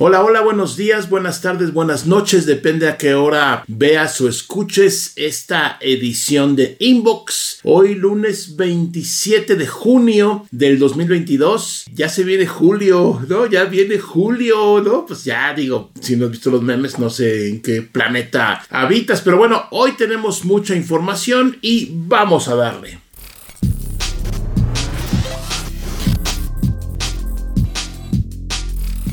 Hola, 0.00 0.22
hola, 0.22 0.42
buenos 0.42 0.76
días, 0.76 1.10
buenas 1.10 1.40
tardes, 1.40 1.72
buenas 1.72 2.06
noches, 2.06 2.46
depende 2.46 2.86
a 2.88 2.96
qué 2.96 3.14
hora 3.14 3.64
veas 3.66 4.20
o 4.20 4.28
escuches 4.28 5.12
esta 5.16 5.76
edición 5.80 6.54
de 6.54 6.76
Inbox. 6.78 7.58
Hoy 7.64 7.96
lunes 7.96 8.54
27 8.54 9.56
de 9.56 9.66
junio 9.66 10.46
del 10.52 10.78
2022. 10.78 11.86
Ya 11.92 12.08
se 12.08 12.22
viene 12.22 12.46
julio, 12.46 13.20
¿no? 13.26 13.46
Ya 13.46 13.64
viene 13.64 13.98
julio, 13.98 14.80
¿no? 14.84 15.04
Pues 15.04 15.24
ya 15.24 15.52
digo, 15.52 15.90
si 16.00 16.14
no 16.14 16.26
has 16.26 16.30
visto 16.30 16.52
los 16.52 16.62
memes, 16.62 17.00
no 17.00 17.10
sé 17.10 17.48
en 17.48 17.60
qué 17.60 17.82
planeta 17.82 18.64
habitas, 18.70 19.20
pero 19.22 19.36
bueno, 19.36 19.64
hoy 19.72 19.96
tenemos 19.96 20.44
mucha 20.44 20.76
información 20.76 21.58
y 21.60 21.88
vamos 21.92 22.46
a 22.46 22.54
darle. 22.54 23.07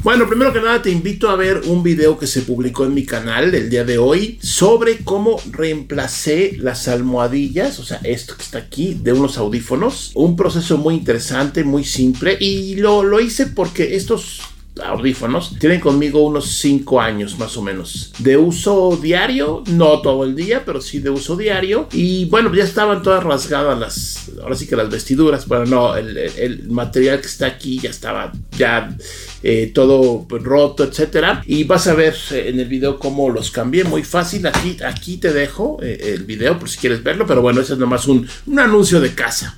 Bueno, 0.05 0.27
primero 0.27 0.53
que 0.53 0.61
nada 0.61 0.83
te 0.83 0.91
invito 0.91 1.29
a 1.29 1.35
ver 1.35 1.63
un 1.65 1.81
video 1.81 2.19
que 2.19 2.27
se 2.27 2.43
publicó 2.43 2.86
en 2.86 2.93
mi 2.93 3.07
canal 3.07 3.55
el 3.55 3.71
día 3.71 3.83
de 3.83 3.97
hoy 3.97 4.37
sobre 4.39 5.00
cómo 5.00 5.41
reemplacé 5.50 6.57
las 6.59 6.87
almohadillas, 6.87 7.79
o 7.79 7.83
sea, 7.83 8.01
esto 8.04 8.37
que 8.37 8.43
está 8.43 8.60
aquí, 8.60 8.99
de 9.01 9.13
unos 9.13 9.39
audífonos. 9.39 10.11
Un 10.13 10.36
proceso 10.36 10.77
muy 10.77 10.93
interesante, 10.93 11.63
muy 11.63 11.83
simple 11.83 12.37
y 12.39 12.75
lo, 12.75 13.01
lo 13.01 13.19
hice 13.19 13.47
porque 13.47 13.96
estos 13.96 14.41
audífonos 14.84 15.57
tienen 15.60 15.79
conmigo 15.79 16.24
unos 16.24 16.57
5 16.57 17.02
años 17.02 17.38
más 17.39 17.56
o 17.57 17.61
menos. 17.61 18.11
De 18.20 18.38
uso 18.38 18.97
diario 19.02 19.64
no 19.68 20.02
todo 20.02 20.24
el 20.24 20.36
día 20.36 20.64
pero 20.66 20.82
sí 20.82 21.00
de 21.00 21.10
uso 21.10 21.36
diario. 21.36 21.88
Y 21.92 22.25
bueno 22.25 22.54
ya 22.54 22.64
estaban 22.64 23.02
todas 23.02 23.24
rasgadas 23.24 23.80
las 23.80 24.30
ahora 24.42 24.56
sí 24.56 24.68
que 24.68 24.75
las 24.75 24.89
vestiduras 24.89 25.46
pero 25.47 25.66
no 25.66 25.96
el, 25.96 26.64
material 26.69 27.21
que 27.21 27.28
está 27.28 27.47
aquí 27.47 27.80
ya 27.80 27.89
estaba 27.89 28.32
ya 28.57 28.96
eh, 29.43 29.71
todo 29.74 30.25
roto 30.30 30.83
etcétera. 30.83 31.44
Y 31.46 31.64
vas 31.64 31.88
a 31.88 31.94
ver 31.94 32.16
eh, 32.31 32.50
en 32.50 32.59
el 32.59 32.67
video 32.67 33.00
cómo 33.00 33.30
los 33.30 33.52
cambié 33.52 33.83
muy 33.83 34.03
fácil. 34.03 34.47
Aquí 34.47 34.77
aquí 34.83 35.17
te 35.17 35.31
dejo 35.31 35.77
eh, 35.81 36.14
el 36.16 36.23
video 36.23 36.59
por 36.59 36.69
si 36.69 36.77
quieres 36.77 37.03
verlo 37.03 37.25
pero 37.25 37.42
bueno 37.42 37.61
ese 37.61 37.73
es 37.73 37.80
nomás 37.80 38.08
un 38.08 38.27
anuncio 38.58 38.99
de 38.99 39.14
casa 39.14 39.58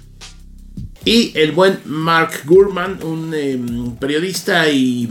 y 1.07 1.31
el 1.35 1.53
buen 1.53 1.79
Mark 1.85 2.41
Gurman, 2.43 3.01
un 3.01 3.33
em, 3.33 3.95
periodista 3.95 4.69
y 4.69 5.07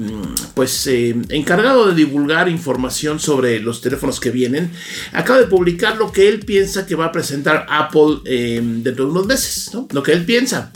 pues 0.53 0.87
em, 0.89 1.25
encargado 1.31 1.87
de 1.87 1.95
divulgar 1.95 2.51
información 2.51 3.19
sobre 3.19 3.61
los 3.61 3.81
teléfonos 3.81 4.21
que 4.21 4.31
vienen, 4.31 4.71
acaba 5.15 5.39
de 5.39 5.47
publicar 5.47 5.97
lo 5.97 6.13
que 6.13 6.29
él 6.29 6.41
piensa 6.41 6.85
que 6.85 6.97
va 6.97 7.07
a 7.07 7.13
presentar 7.13 7.67
Apple 7.71 8.19
em, 8.27 8.83
dentro 8.83 9.07
de 9.07 9.11
unos 9.11 9.27
meses, 9.27 9.71
¿no? 9.73 9.89
Lo 9.91 10.03
que 10.03 10.13
él 10.13 10.27
piensa. 10.27 10.71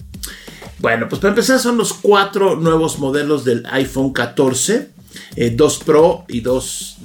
Bueno, 0.79 1.07
pues 1.07 1.21
para 1.21 1.33
empezar 1.33 1.59
son 1.59 1.77
los 1.77 1.93
cuatro 1.93 2.57
nuevos 2.57 2.99
modelos 2.99 3.45
del 3.45 3.67
iPhone 3.67 4.15
14 4.15 4.89
eh, 5.37 5.53
dos 5.55 5.79
Pro 5.79 6.25
y 6.29 6.41
dos 6.41 6.97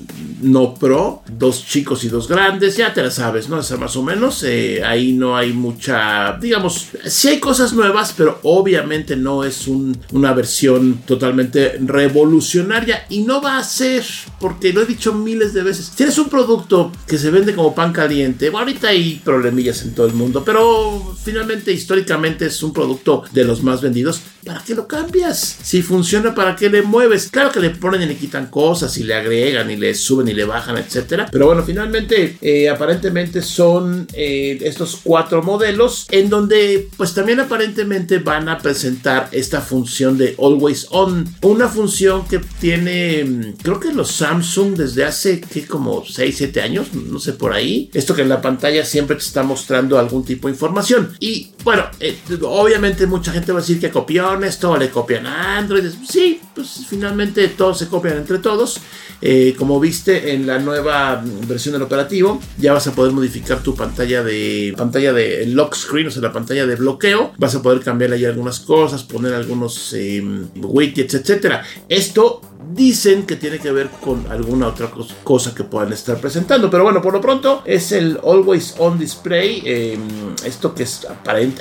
no 0.42 0.74
Pro, 0.74 1.24
dos 1.38 1.66
chicos 1.66 2.04
y 2.04 2.10
dos 2.10 2.28
grandes, 2.28 2.78
ya 2.78 2.94
te 2.94 3.02
la 3.02 3.12
sabes, 3.12 3.50
¿no? 3.50 3.60
Esa 3.60 3.78
más 3.78 3.96
o 3.96 4.04
menos, 4.04 4.44
eh, 4.44 4.84
ahí 4.84 5.14
no 5.14 5.36
hay 5.36 5.54
mucha, 5.54 6.38
digamos, 6.40 6.90
sí 7.06 7.30
hay 7.30 7.40
cosas 7.40 7.74
nuevas, 7.74 8.14
pero 8.16 8.40
obviamente 8.44 9.16
no 9.16 9.44
es 9.44 9.68
una 9.68 10.34
versión 10.34 11.02
totalmente 11.06 11.78
revolucionaria 11.80 13.06
y 13.10 13.22
no 13.22 13.42
va 13.42 13.58
a 13.58 13.64
ser, 13.64 14.04
porque 14.40 14.74
lo 14.74 14.82
he 14.82 14.86
dicho 14.86 15.14
miles 15.14 15.54
de 15.54 15.64
veces, 15.64 15.92
si 15.96 16.04
eres 16.04 16.18
un 16.18 16.30
producto 16.30 16.92
que 17.08 17.18
se 17.18 17.32
vende 17.32 17.56
como 17.56 17.74
pan 17.74 17.94
caliente, 17.94 18.50
bueno, 18.50 18.68
ahorita 18.68 18.90
hay 18.90 19.22
problemillas 19.24 19.84
en 19.84 19.96
todo 19.96 20.08
el 20.08 20.14
mundo, 20.14 20.44
pero 20.44 21.16
finalmente 21.24 21.72
históricamente 21.72 22.48
es 22.48 22.62
un 22.64 22.74
producto 22.74 23.24
de 23.32 23.44
los 23.44 23.64
más 23.64 23.82
vendidos, 23.82 24.22
¿para 24.46 24.64
qué 24.64 24.76
lo 24.76 24.88
cambias? 24.88 25.58
Si 25.62 25.82
funciona, 25.82 26.36
¿para 26.36 26.56
qué 26.56 26.70
le 26.70 26.82
mueves? 26.82 27.30
Claro 27.32 27.52
que 27.52 27.60
le 27.60 27.72
ponen 27.72 28.04
y 28.04 28.06
le 28.06 28.16
quitan 28.16 28.48
cosas 28.48 28.98
y 28.98 29.04
le 29.04 29.16
agregan 29.16 29.70
y 29.72 29.76
le 29.76 29.94
suben 29.96 30.28
y 30.28 30.34
le 30.34 30.46
bajan, 30.46 30.78
etcétera. 30.78 31.28
Pero 31.32 31.48
bueno, 31.48 31.64
finalmente, 31.64 32.38
eh, 32.42 32.70
aparentemente 32.70 33.42
son 33.42 34.08
eh, 34.14 34.60
estos 34.62 35.00
cuatro 35.04 35.42
modelos 35.42 36.06
en 36.12 36.30
donde, 36.30 36.90
pues 36.96 37.14
también 37.14 37.40
aparentemente 37.40 38.20
van 38.20 38.48
a 38.48 38.60
presentar 38.60 39.30
esta 39.32 39.62
función 39.62 40.18
de 40.18 40.36
Always 40.38 40.88
On, 40.92 41.26
una 41.42 41.68
función 41.68 42.28
que 42.28 42.40
tiene, 42.60 43.24
mm, 43.24 43.54
creo 43.64 43.80
que 43.80 43.92
los 43.92 44.12
Samsung 44.12 44.76
desde 44.76 45.04
hace 45.04 45.42
que 45.42 45.66
como 45.66 46.06
6, 46.06 46.36
7 46.38 46.62
años, 46.62 46.94
no 46.94 47.20
sé 47.20 47.34
por 47.34 47.54
ahí. 47.54 47.90
Esto 47.94 48.16
que 48.16 48.22
en 48.22 48.30
la 48.30 48.42
pantalla 48.42 48.86
siempre 48.86 49.16
te 49.16 49.24
está 49.24 49.44
mostrando 49.44 49.98
algún 49.98 50.24
tipo 50.24 50.48
de 50.48 50.54
información. 50.54 51.16
Y 51.20 51.55
bueno, 51.66 51.86
eh, 52.00 52.16
obviamente 52.44 53.08
mucha 53.08 53.32
gente 53.32 53.52
va 53.52 53.58
a 53.58 53.62
decir 53.62 53.80
que 53.80 53.90
copiaron 53.90 54.44
esto, 54.44 54.78
le 54.78 54.92
copian 54.92 55.26
a 55.26 55.58
Android. 55.58 55.84
Sí, 56.08 56.40
pues 56.54 56.86
finalmente 56.88 57.48
todo 57.48 57.74
se 57.74 57.88
copian 57.88 58.18
entre 58.18 58.38
todos. 58.38 58.80
Eh, 59.20 59.56
como 59.58 59.80
viste 59.80 60.34
en 60.34 60.46
la 60.46 60.60
nueva 60.60 61.24
versión 61.48 61.74
del 61.74 61.82
operativo, 61.82 62.40
ya 62.60 62.74
vas 62.74 62.86
a 62.86 62.92
poder 62.92 63.14
modificar 63.14 63.64
tu 63.64 63.74
pantalla 63.74 64.22
de 64.22 64.76
pantalla 64.78 65.12
de 65.12 65.48
lock 65.48 65.74
screen, 65.74 66.06
o 66.06 66.12
sea, 66.12 66.22
la 66.22 66.32
pantalla 66.32 66.68
de 66.68 66.76
bloqueo. 66.76 67.34
Vas 67.40 67.56
a 67.56 67.64
poder 67.64 67.82
cambiar 67.82 68.12
ahí 68.12 68.26
algunas 68.26 68.60
cosas, 68.60 69.04
poner 69.04 69.34
algunos 69.34 69.92
eh, 69.94 70.24
widgets, 70.56 71.16
etcétera. 71.16 71.64
Esto 71.90 72.42
dicen 72.72 73.26
que 73.26 73.36
tiene 73.36 73.60
que 73.60 73.72
ver 73.72 73.90
con 74.02 74.26
alguna 74.30 74.68
otra 74.68 74.92
cosa 75.24 75.56
que 75.56 75.64
puedan 75.64 75.94
estar 75.94 76.18
presentando. 76.18 76.70
Pero 76.70 76.84
bueno, 76.84 77.02
por 77.02 77.14
lo 77.14 77.22
pronto 77.22 77.62
es 77.66 77.92
el 77.92 78.20
Always 78.24 78.76
On 78.80 79.00
Display. 79.00 79.64
Em, 79.66 80.36
esto 80.46 80.74
que 80.74 80.84
es 80.84 81.08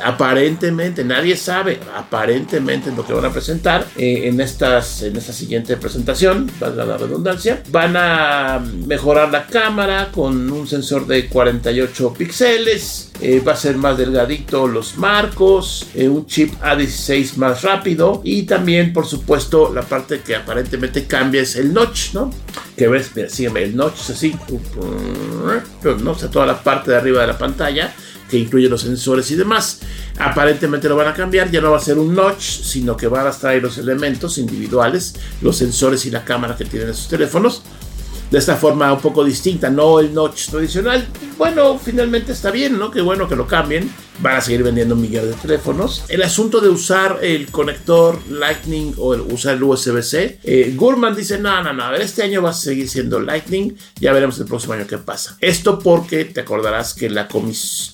aparentemente, 0.03 1.05
nadie 1.05 1.37
sabe, 1.37 1.81
aparentemente 1.95 2.91
lo 2.93 3.07
que 3.07 3.13
van 3.13 3.25
a 3.25 3.33
presentar 3.33 3.87
eh, 3.97 4.23
en, 4.25 4.41
estas, 4.41 5.03
en 5.03 5.17
esta 5.17 5.33
siguiente 5.33 5.77
presentación, 5.77 6.51
valga 6.59 6.85
la 6.85 6.97
redundancia. 6.97 7.63
Van 7.71 7.95
a 7.97 8.63
mejorar 8.87 9.31
la 9.31 9.47
cámara 9.47 10.11
con 10.13 10.51
un 10.51 10.67
sensor 10.67 11.07
de 11.07 11.29
48 11.29 12.15
píxeles. 12.15 13.11
Eh, 13.27 13.41
va 13.41 13.53
a 13.53 13.57
ser 13.57 13.79
más 13.79 13.97
delgadito 13.97 14.69
los 14.69 14.99
marcos, 14.99 15.87
eh, 15.95 16.07
un 16.07 16.27
chip 16.27 16.53
A16 16.61 17.37
más 17.37 17.63
rápido 17.63 18.21
y 18.23 18.43
también 18.43 18.93
por 18.93 19.07
supuesto 19.07 19.73
la 19.73 19.81
parte 19.81 20.21
que 20.21 20.37
aparentemente 20.37 21.07
cambia 21.07 21.41
es 21.41 21.57
el 21.57 21.73
notch, 21.73 22.13
¿no? 22.13 22.31
Que 22.77 22.87
ves, 22.87 23.13
mira, 23.15 23.31
sígueme, 23.31 23.63
el 23.63 23.75
notch 23.75 23.99
es 24.01 24.11
así, 24.11 24.37
¿no? 26.03 26.11
O 26.11 26.15
sea, 26.15 26.31
toda 26.31 26.45
la 26.45 26.63
parte 26.63 26.91
de 26.91 26.99
arriba 26.99 27.23
de 27.23 27.29
la 27.29 27.39
pantalla 27.39 27.95
que 28.29 28.37
incluye 28.37 28.69
los 28.69 28.83
sensores 28.83 29.31
y 29.31 29.37
demás. 29.37 29.81
Aparentemente 30.19 30.87
lo 30.87 30.97
van 30.97 31.09
a 31.09 31.15
cambiar, 31.15 31.51
ya 31.51 31.63
no 31.63 31.71
va 31.71 31.79
a 31.79 31.81
ser 31.81 31.99
un 31.99 32.15
notch, 32.15 32.43
sino 32.43 32.95
que 32.95 33.07
van 33.07 33.27
a 33.27 33.49
ahí 33.49 33.59
los 33.59 33.79
elementos 33.79 34.37
individuales, 34.37 35.15
los 35.41 35.57
sensores 35.57 36.05
y 36.05 36.11
la 36.11 36.27
cámara 36.27 36.57
que 36.57 36.67
tienen 36.67 36.91
esos 36.91 37.09
teléfonos 37.09 37.63
de 38.31 38.39
esta 38.39 38.57
forma 38.57 38.93
un 38.93 39.01
poco 39.01 39.25
distinta, 39.25 39.71
no 39.71 40.01
el 40.01 40.13
notch 40.13 40.49
tradicional. 40.49 41.07
Bueno, 41.39 41.79
finalmente 41.79 42.33
está 42.33 42.51
bien, 42.51 42.79
¿no? 42.79 42.91
Qué 42.91 43.01
bueno 43.01 43.29
que 43.29 43.37
lo 43.37 43.47
cambien 43.47 43.91
van 44.19 44.37
a 44.37 44.41
seguir 44.41 44.63
vendiendo 44.63 44.97
millones 44.97 45.31
de 45.31 45.37
teléfonos. 45.37 46.05
El 46.09 46.23
asunto 46.23 46.61
de 46.61 46.69
usar 46.69 47.19
el 47.23 47.51
conector 47.51 48.19
Lightning 48.31 48.95
o 48.97 49.15
el, 49.15 49.21
usar 49.21 49.55
el 49.55 49.63
USB-C, 49.63 50.41
eh, 50.43 50.73
Gurman 50.77 51.17
dice, 51.17 51.39
no, 51.39 51.63
no, 51.63 51.73
no, 51.73 51.95
este 51.95 52.23
año 52.23 52.43
va 52.43 52.51
a 52.51 52.55
seguir 52.55 52.89
siendo 52.89 53.21
Lightning, 53.21 53.77
ya 54.01 54.13
veremos 54.13 54.39
el 54.39 54.47
próximo 54.47 54.75
año 54.75 54.87
qué 54.87 54.99
pasa. 54.99 55.37
Esto 55.41 55.79
porque 55.79 56.25
te 56.25 56.41
acordarás 56.41 56.95
que 56.95 57.11
la, 57.11 57.29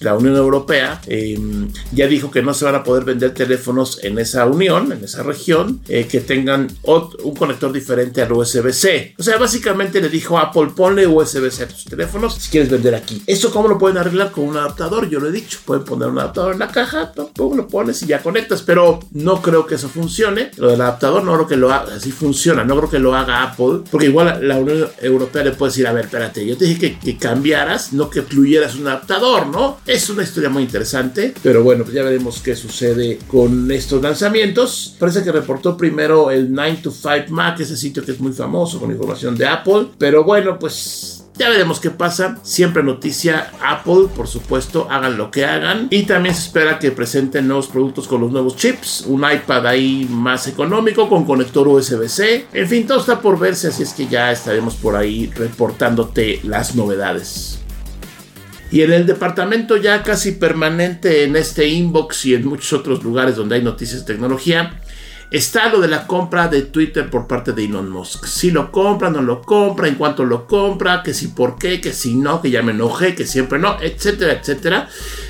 la 0.01 0.17
Unión 0.17 0.37
Europea 0.37 1.01
em, 1.07 1.71
ya 1.93 2.07
dijo 2.07 2.31
que 2.31 2.43
no 2.43 2.55
se 2.55 2.65
van 2.65 2.75
a 2.75 2.85
poder 2.85 3.05
vender 3.05 3.33
teléfonos 3.35 4.03
en 4.03 4.19
esa 4.19 4.47
unión, 4.47 4.93
en 4.93 5.05
esa 5.05 5.23
región, 5.23 5.81
eh, 5.89 6.07
que 6.07 6.21
tengan 6.21 6.69
un 6.85 7.35
conector 7.35 7.73
diferente 7.73 8.23
al 8.23 8.33
USB-C. 8.33 9.15
O 9.19 9.23
sea, 9.23 9.39
básicamente 9.39 10.01
le 10.01 10.09
dijo 10.09 10.39
a 10.39 10.43
Apple, 10.43 10.71
ponle 10.75 11.07
USB-C 11.07 11.65
a 11.65 11.69
tus 11.69 11.85
teléfonos 11.85 12.35
si 12.35 12.51
quieres 12.51 12.71
vender 12.71 12.95
aquí. 12.95 13.23
¿Eso 13.27 13.51
cómo 13.51 13.69
lo 13.69 13.79
pueden 13.79 13.99
arreglar 13.99 14.31
con 14.31 14.45
un 14.45 14.57
adaptador? 14.57 15.09
Yo 15.09 15.21
lo 15.21 15.29
he 15.29 15.33
dicho, 15.33 15.59
pueden 15.65 15.85
poner 15.85 16.10
un 16.11 16.19
adaptador 16.19 16.53
en 16.53 16.59
la 16.59 16.69
caja, 16.69 17.13
lo 17.37 17.69
pones 17.69 18.03
y 18.03 18.07
ya 18.07 18.23
conectas, 18.23 18.63
pero 18.63 19.01
no 19.13 19.43
creo 19.43 19.67
que 19.67 19.77
eso 19.77 19.89
funcione. 19.89 20.51
Lo 20.57 20.69
del 20.69 20.81
adaptador 20.81 21.25
no 21.25 21.35
creo 21.35 21.47
que 21.47 21.57
lo 21.57 21.73
haga, 21.73 21.95
así 21.95 22.13
funciona, 22.13 22.65
no 22.65 22.77
creo 22.77 22.91
que 22.91 22.99
lo 22.99 23.15
haga 23.15 23.43
Apple, 23.43 23.83
porque 23.91 24.07
igual 24.07 24.47
la 24.47 24.59
Unión 24.59 24.89
Europea 25.01 25.45
le 25.45 25.53
puede 25.53 25.71
decir, 25.71 25.87
a 25.87 25.93
ver, 25.93 26.07
espérate, 26.07 26.47
yo 26.47 26.57
te 26.57 26.65
dije 26.65 26.99
que, 26.99 27.17
cambiaras, 27.17 27.93
no 27.93 28.09
que 28.11 28.21
incluyeras 28.21 28.77
un 28.77 28.87
adaptador, 28.87 29.47
¿no? 29.47 29.79
Es 29.87 30.09
una 30.11 30.23
historia 30.23 30.49
muy 30.49 30.63
interesante, 30.63 31.35
pero 31.43 31.63
bueno, 31.63 31.85
pues 31.85 31.95
ya 31.95 32.03
veremos 32.03 32.41
qué 32.41 32.57
sucede 32.57 33.19
con 33.27 33.71
estos 33.71 34.03
lanzamientos. 34.03 34.97
Parece 34.99 35.23
que 35.23 35.33
reportó 35.33 35.77
primero 35.77 36.31
el 36.31 36.53
9 36.53 36.81
to 36.83 36.91
5 36.91 37.27
Mac, 37.29 37.61
ese 37.61 37.77
sitio 37.77 38.05
que 38.05 38.13
es 38.13 38.21
muy 38.21 38.33
famoso 38.33 38.81
con 38.81 38.91
información 38.91 39.37
de 39.37 39.47
Apple, 39.47 39.89
pero 39.99 40.25
bueno, 40.25 40.59
pues 40.59 41.20
ya 41.41 41.49
veremos 41.49 41.81
qué 41.81 41.89
pasa. 41.89 42.37
Siempre 42.43 42.83
noticia 42.83 43.51
Apple, 43.65 44.09
por 44.15 44.29
supuesto, 44.29 44.89
hagan 44.91 45.17
lo 45.17 45.31
que 45.31 45.47
hagan. 45.47 45.89
Y 45.91 46.03
también 46.03 46.35
se 46.35 46.43
espera 46.43 46.79
que 46.79 46.91
presenten 46.91 47.49
nuevos 47.49 47.69
productos 47.69 48.07
con 48.07 48.21
los 48.21 48.31
nuevos 48.31 48.57
chips. 48.57 49.05
Un 49.07 49.25
iPad 49.25 49.67
ahí 49.67 50.07
más 50.11 50.47
económico 50.49 51.09
con 51.09 51.25
conector 51.25 51.67
USB-C. 51.67 52.49
En 52.53 52.69
fin, 52.69 52.87
todo 52.87 53.01
está 53.01 53.23
por 53.23 53.39
verse, 53.39 53.69
así 53.69 53.83
es 53.83 53.95
que 53.95 54.07
ya 54.07 54.31
estaremos 54.31 54.75
por 54.75 54.97
ahí 54.97 55.33
reportándote 55.35 56.41
las 56.43 56.75
novedades. 56.75 57.59
Y 58.71 58.83
en 58.83 58.93
el 58.93 59.07
departamento 59.07 59.79
ya 59.79 60.03
casi 60.03 60.33
permanente 60.33 61.25
en 61.25 61.37
este 61.37 61.67
inbox 61.67 62.27
y 62.27 62.35
en 62.35 62.47
muchos 62.47 62.75
otros 62.75 63.03
lugares 63.03 63.37
donde 63.37 63.55
hay 63.57 63.63
noticias 63.63 64.01
de 64.05 64.13
tecnología, 64.13 64.79
está 65.31 65.69
lo 65.69 65.81
de 65.81 65.89
la 65.89 66.07
compra 66.07 66.49
de 66.49 66.63
Twitter 66.63 67.09
por 67.09 67.27
parte 67.27 67.53
de 67.53 67.65
Elon 67.65 67.89
Musk. 67.89 68.27
Si 68.27 68.51
lo 68.51 68.73
compra, 68.73 69.11
no 69.11 69.23
lo 69.23 69.43
compra, 69.43 69.89
en 69.89 69.95
cuanto 69.95 70.25
lo 70.25 70.47
compra, 70.47 71.03
que 71.03 71.15
si 71.15 71.29
por 71.29 71.57
qué, 71.57 71.81
que 71.81 71.93
si 71.93 72.15
no, 72.15 72.43
que 72.43 72.51
ya 72.51 72.63
me 72.63 72.73
enojé, 72.73 73.15
que 73.15 73.27
siempre 73.27 73.59
no, 73.59 73.81
etcétera, 73.81 74.33
etcétera. 74.33 74.89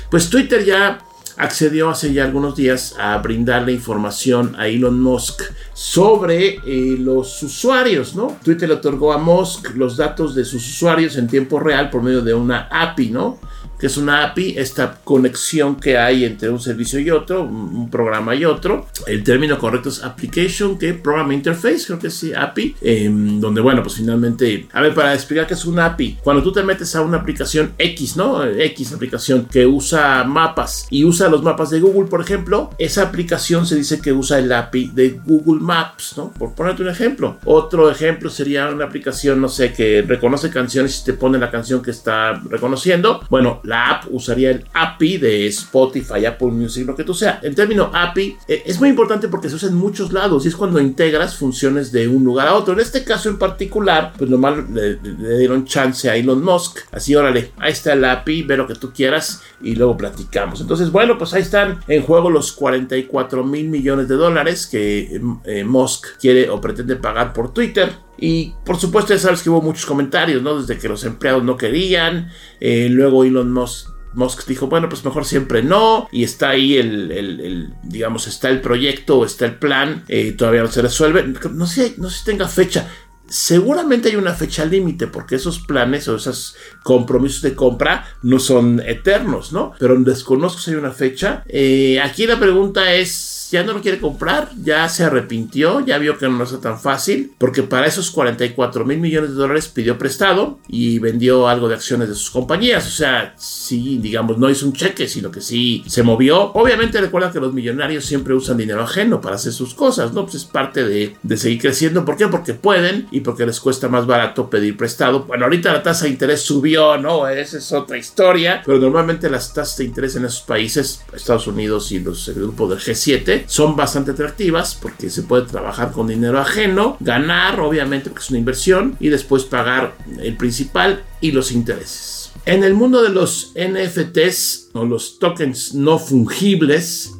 Pues 0.09 0.29
Twitter 0.29 0.65
ya 0.65 0.99
accedió 1.37 1.89
hace 1.89 2.13
ya 2.13 2.23
algunos 2.23 2.55
días 2.55 2.95
a 2.99 3.17
brindarle 3.17 3.71
información 3.71 4.55
a 4.57 4.67
Elon 4.67 5.01
Musk 5.01 5.41
sobre 5.73 6.59
eh, 6.65 6.97
los 6.99 7.41
usuarios, 7.41 8.15
¿no? 8.15 8.37
Twitter 8.43 8.69
le 8.69 8.75
otorgó 8.75 9.13
a 9.13 9.17
Musk 9.17 9.75
los 9.75 9.97
datos 9.97 10.35
de 10.35 10.45
sus 10.45 10.67
usuarios 10.67 11.15
en 11.17 11.27
tiempo 11.27 11.59
real 11.59 11.89
por 11.89 12.03
medio 12.03 12.21
de 12.21 12.33
una 12.33 12.67
API, 12.69 13.09
¿no? 13.09 13.39
Que 13.81 13.87
es 13.87 13.97
una 13.97 14.25
API, 14.25 14.59
esta 14.59 14.99
conexión 15.03 15.75
que 15.75 15.97
hay 15.97 16.23
entre 16.23 16.49
un 16.49 16.59
servicio 16.59 16.99
y 16.99 17.09
otro, 17.09 17.41
un, 17.41 17.89
programa 17.89 18.35
y 18.35 18.45
otro. 18.45 18.85
El 19.07 19.23
término 19.23 19.57
correcto 19.57 19.89
es 19.89 20.03
Application, 20.03 20.77
que 20.77 20.93
Program 20.93 21.31
Interface, 21.31 21.85
creo 21.87 21.97
que 21.97 22.11
sí, 22.11 22.31
API, 22.31 22.75
em, 22.79 23.39
donde, 23.39 23.59
bueno, 23.59 23.81
pues 23.81 23.95
finalmente, 23.95 24.67
a 24.71 24.81
ver, 24.81 24.93
para 24.93 25.15
explicar 25.15 25.47
qué 25.47 25.55
es 25.55 25.65
una 25.65 25.87
API, 25.87 26.19
cuando 26.23 26.43
tú 26.43 26.51
te 26.51 26.61
metes 26.61 26.95
a 26.95 27.01
una 27.01 27.17
aplicación 27.17 27.73
X, 27.79 28.15
¿no? 28.17 28.45
X 28.45 28.93
aplicación 28.93 29.45
que 29.45 29.65
usa 29.65 30.23
mapas 30.25 30.85
y 30.91 31.03
usa 31.03 31.27
los 31.27 31.41
mapas 31.41 31.71
de 31.71 31.79
Google, 31.79 32.07
por 32.07 32.21
ejemplo, 32.21 32.69
esa 32.77 33.01
aplicación 33.01 33.65
se 33.65 33.75
dice 33.75 33.99
que 33.99 34.13
usa 34.13 34.37
el 34.37 34.51
API 34.51 34.91
de 34.93 35.19
Google 35.25 35.59
Maps, 35.59 36.13
¿no? 36.17 36.31
Por 36.31 36.53
ponerte 36.53 36.83
un 36.83 36.89
ejemplo. 36.89 37.39
Otro 37.45 37.89
ejemplo 37.89 38.29
sería 38.29 38.69
una 38.69 38.85
aplicación, 38.85 39.41
no 39.41 39.49
sé, 39.49 39.73
que 39.73 40.03
reconoce 40.03 40.51
canciones 40.51 40.99
y 40.99 41.05
te 41.05 41.13
pone 41.13 41.39
la 41.39 41.49
canción 41.49 41.81
que 41.81 41.89
está 41.89 42.33
reconociendo. 42.47 43.21
Bueno, 43.29 43.59
la 43.71 43.89
app 43.89 44.03
usaría 44.11 44.51
el 44.51 44.65
API 44.73 45.17
de 45.17 45.47
Spotify, 45.47 46.25
Apple 46.25 46.49
Music, 46.49 46.85
lo 46.85 46.93
que 46.93 47.05
tú 47.05 47.13
sea. 47.13 47.39
El 47.41 47.55
término 47.55 47.89
API 47.93 48.37
eh, 48.45 48.63
es 48.65 48.77
muy 48.81 48.89
importante 48.89 49.29
porque 49.29 49.47
se 49.47 49.55
usa 49.55 49.69
en 49.69 49.75
muchos 49.75 50.11
lados 50.11 50.43
y 50.43 50.49
es 50.49 50.57
cuando 50.57 50.77
integras 50.81 51.37
funciones 51.37 51.89
de 51.93 52.09
un 52.09 52.25
lugar 52.25 52.49
a 52.49 52.55
otro. 52.55 52.73
En 52.73 52.81
este 52.81 53.05
caso 53.05 53.29
en 53.29 53.37
particular, 53.37 54.11
pues 54.17 54.29
nomás 54.29 54.69
le, 54.69 54.99
le 55.01 55.37
dieron 55.39 55.63
chance 55.63 56.09
a 56.09 56.17
Elon 56.17 56.43
Musk. 56.43 56.79
Así, 56.91 57.15
órale, 57.15 57.53
ahí 57.59 57.71
está 57.71 57.93
el 57.93 58.03
API, 58.03 58.43
ve 58.43 58.57
lo 58.57 58.67
que 58.67 58.75
tú 58.75 58.91
quieras 58.91 59.41
y 59.61 59.75
luego 59.75 59.95
platicamos. 59.95 60.59
Entonces, 60.59 60.91
bueno, 60.91 61.17
pues 61.17 61.33
ahí 61.33 61.41
están 61.41 61.79
en 61.87 62.03
juego 62.03 62.29
los 62.29 62.51
44 62.51 63.45
mil 63.45 63.69
millones 63.69 64.09
de 64.09 64.15
dólares 64.15 64.67
que 64.67 65.21
eh, 65.45 65.63
Musk 65.63 66.17
quiere 66.19 66.49
o 66.49 66.59
pretende 66.59 66.97
pagar 66.97 67.31
por 67.31 67.53
Twitter. 67.53 68.10
Y 68.21 68.53
por 68.63 68.77
supuesto 68.77 69.13
ya 69.13 69.19
sabes 69.19 69.41
que 69.41 69.49
hubo 69.49 69.61
muchos 69.61 69.85
comentarios, 69.85 70.41
¿no? 70.41 70.61
Desde 70.61 70.79
que 70.79 70.87
los 70.87 71.03
empleados 71.03 71.43
no 71.43 71.57
querían, 71.57 72.31
eh, 72.59 72.87
luego 72.89 73.25
Elon 73.25 73.51
Musk 73.51 74.47
dijo, 74.47 74.67
bueno, 74.67 74.87
pues 74.87 75.03
mejor 75.03 75.25
siempre 75.25 75.63
no, 75.63 76.07
y 76.11 76.23
está 76.23 76.49
ahí 76.49 76.77
el, 76.77 77.73
digamos, 77.83 78.27
está 78.27 78.49
el 78.49 78.61
proyecto, 78.61 79.25
está 79.25 79.45
el 79.45 79.55
plan, 79.55 80.03
eh, 80.07 80.33
todavía 80.33 80.61
no 80.61 80.71
se 80.71 80.83
resuelve, 80.83 81.33
no 81.51 81.65
sé, 81.65 81.95
no 81.97 82.09
sé 82.09 82.19
si 82.19 82.25
tenga 82.25 82.47
fecha, 82.47 82.87
seguramente 83.31 84.09
hay 84.09 84.17
una 84.17 84.33
fecha 84.33 84.65
límite 84.65 85.07
porque 85.07 85.35
esos 85.35 85.59
planes 85.59 86.07
o 86.07 86.17
esos 86.17 86.55
compromisos 86.83 87.41
de 87.41 87.55
compra 87.55 88.05
no 88.21 88.39
son 88.39 88.81
eternos, 88.85 89.53
¿no? 89.53 89.73
Pero 89.79 89.97
desconozco 90.01 90.59
si 90.59 90.71
hay 90.71 90.77
una 90.77 90.91
fecha. 90.91 91.43
Eh, 91.47 91.99
aquí 92.01 92.27
la 92.27 92.39
pregunta 92.39 92.93
es 92.93 93.40
ya 93.51 93.63
no 93.63 93.73
lo 93.73 93.81
quiere 93.81 93.99
comprar, 93.99 94.49
ya 94.63 94.87
se 94.87 95.03
arrepintió, 95.03 95.85
ya 95.85 95.97
vio 95.97 96.17
que 96.17 96.27
no 96.29 96.43
es 96.43 96.61
tan 96.61 96.79
fácil, 96.79 97.33
porque 97.37 97.63
para 97.63 97.87
esos 97.87 98.11
44 98.11 98.85
mil 98.85 98.99
millones 98.99 99.31
de 99.31 99.35
dólares 99.35 99.67
pidió 99.67 99.97
prestado 99.97 100.59
y 100.67 100.99
vendió 100.99 101.47
algo 101.47 101.67
de 101.67 101.75
acciones 101.75 102.09
de 102.09 102.15
sus 102.15 102.31
compañías. 102.31 102.87
O 102.87 102.91
sea, 102.91 103.33
sí, 103.37 103.99
digamos, 104.01 104.37
no 104.37 104.49
hizo 104.49 104.65
un 104.65 104.73
cheque, 104.73 105.07
sino 105.07 105.29
que 105.31 105.41
sí 105.41 105.83
se 105.87 106.03
movió. 106.03 106.51
Obviamente 106.53 107.01
recuerda 107.01 107.31
que 107.31 107.39
los 107.39 107.53
millonarios 107.53 108.05
siempre 108.05 108.33
usan 108.33 108.57
dinero 108.57 108.83
ajeno 108.83 109.19
para 109.19 109.35
hacer 109.35 109.51
sus 109.51 109.73
cosas, 109.73 110.13
¿no? 110.13 110.23
Pues 110.23 110.35
es 110.35 110.45
parte 110.45 110.83
de, 110.83 111.17
de 111.21 111.37
seguir 111.37 111.61
creciendo. 111.61 112.05
¿Por 112.05 112.17
qué? 112.17 112.27
Porque 112.27 112.53
pueden 112.53 113.07
y 113.11 113.21
porque 113.21 113.45
les 113.45 113.59
cuesta 113.59 113.89
más 113.89 114.05
barato 114.05 114.49
pedir 114.49 114.77
prestado. 114.77 115.25
Bueno, 115.25 115.45
ahorita 115.45 115.73
la 115.73 115.83
tasa 115.83 116.05
de 116.05 116.11
interés 116.11 116.41
subió, 116.41 116.97
¿no? 116.97 117.27
Esa 117.27 117.57
es 117.57 117.71
otra 117.71 117.97
historia, 117.97 118.61
pero 118.65 118.79
normalmente 118.79 119.29
las 119.29 119.53
tasas 119.53 119.77
de 119.77 119.85
interés 119.85 120.15
en 120.15 120.25
esos 120.25 120.41
países, 120.41 121.03
Estados 121.13 121.47
Unidos 121.47 121.91
y 121.91 121.99
los, 121.99 122.27
el 122.27 122.35
grupo 122.35 122.67
del 122.67 122.79
G7, 122.79 123.40
son 123.47 123.75
bastante 123.75 124.11
atractivas 124.11 124.75
porque 124.75 125.09
se 125.09 125.23
puede 125.23 125.47
trabajar 125.47 125.91
con 125.91 126.07
dinero 126.07 126.39
ajeno, 126.39 126.97
ganar 126.99 127.59
obviamente 127.59 128.09
porque 128.09 128.23
es 128.23 128.29
una 128.29 128.39
inversión 128.39 128.95
y 128.99 129.09
después 129.09 129.43
pagar 129.43 129.95
el 130.19 130.37
principal 130.37 131.03
y 131.19 131.31
los 131.31 131.51
intereses. 131.51 132.31
En 132.45 132.63
el 132.63 132.73
mundo 132.73 133.03
de 133.03 133.09
los 133.09 133.53
NFTs 133.55 134.69
o 134.73 134.85
los 134.85 135.19
tokens 135.19 135.73
no 135.73 135.99
fungibles 135.99 137.13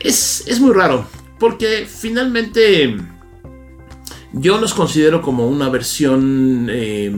es, 0.00 0.44
es 0.46 0.60
muy 0.60 0.72
raro 0.72 1.06
porque 1.38 1.86
finalmente 1.86 2.96
yo 4.32 4.58
los 4.58 4.74
considero 4.74 5.22
como 5.22 5.48
una 5.48 5.68
versión 5.68 6.68
eh, 6.70 7.12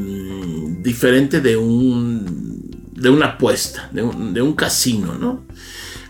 diferente 0.81 1.41
de 1.41 1.57
un 1.57 2.49
de 2.93 3.11
una 3.11 3.27
apuesta, 3.27 3.89
de 3.93 4.43
un 4.43 4.55
casino, 4.55 5.15
¿no? 5.15 5.45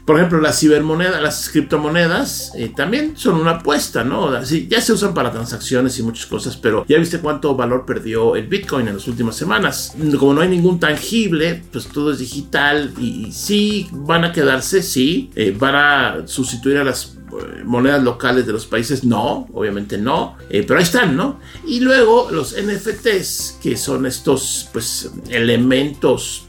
Por 0.08 0.16
ejemplo, 0.16 0.40
las 0.40 0.58
cibermonedas, 0.58 1.20
las 1.20 1.50
criptomonedas 1.50 2.52
eh, 2.56 2.72
también 2.74 3.14
son 3.14 3.34
una 3.34 3.50
apuesta, 3.58 4.04
¿no? 4.04 4.42
Ya 4.42 4.80
se 4.80 4.94
usan 4.94 5.12
para 5.12 5.30
transacciones 5.30 5.98
y 5.98 6.02
muchas 6.02 6.24
cosas, 6.24 6.56
pero 6.56 6.86
ya 6.88 6.96
viste 6.96 7.18
cuánto 7.18 7.54
valor 7.54 7.84
perdió 7.84 8.34
el 8.34 8.46
Bitcoin 8.46 8.88
en 8.88 8.94
las 8.94 9.06
últimas 9.06 9.36
semanas. 9.36 9.92
Como 10.18 10.32
no 10.32 10.40
hay 10.40 10.48
ningún 10.48 10.80
tangible, 10.80 11.62
pues 11.70 11.88
todo 11.88 12.10
es 12.10 12.20
digital 12.20 12.94
y, 12.98 13.30
sí 13.32 13.86
van 13.92 14.24
a 14.24 14.32
quedarse, 14.32 14.82
sí, 14.82 15.30
eh, 15.34 15.54
van 15.54 15.74
a 15.74 16.26
sustituir 16.26 16.78
a 16.78 16.84
las 16.84 17.18
eh, 17.30 17.62
monedas 17.66 18.02
locales 18.02 18.46
de 18.46 18.54
los 18.54 18.64
países, 18.64 19.04
no, 19.04 19.46
obviamente 19.52 19.98
no, 19.98 20.38
pero 20.48 20.78
ahí 20.78 20.84
están, 20.84 21.18
¿no? 21.18 21.38
Y 21.66 21.80
luego 21.80 22.30
los 22.30 22.56
NFTs, 22.56 23.58
que 23.62 23.76
son 23.76 24.06
estos, 24.06 24.70
pues, 24.72 25.10
elementos 25.28 26.46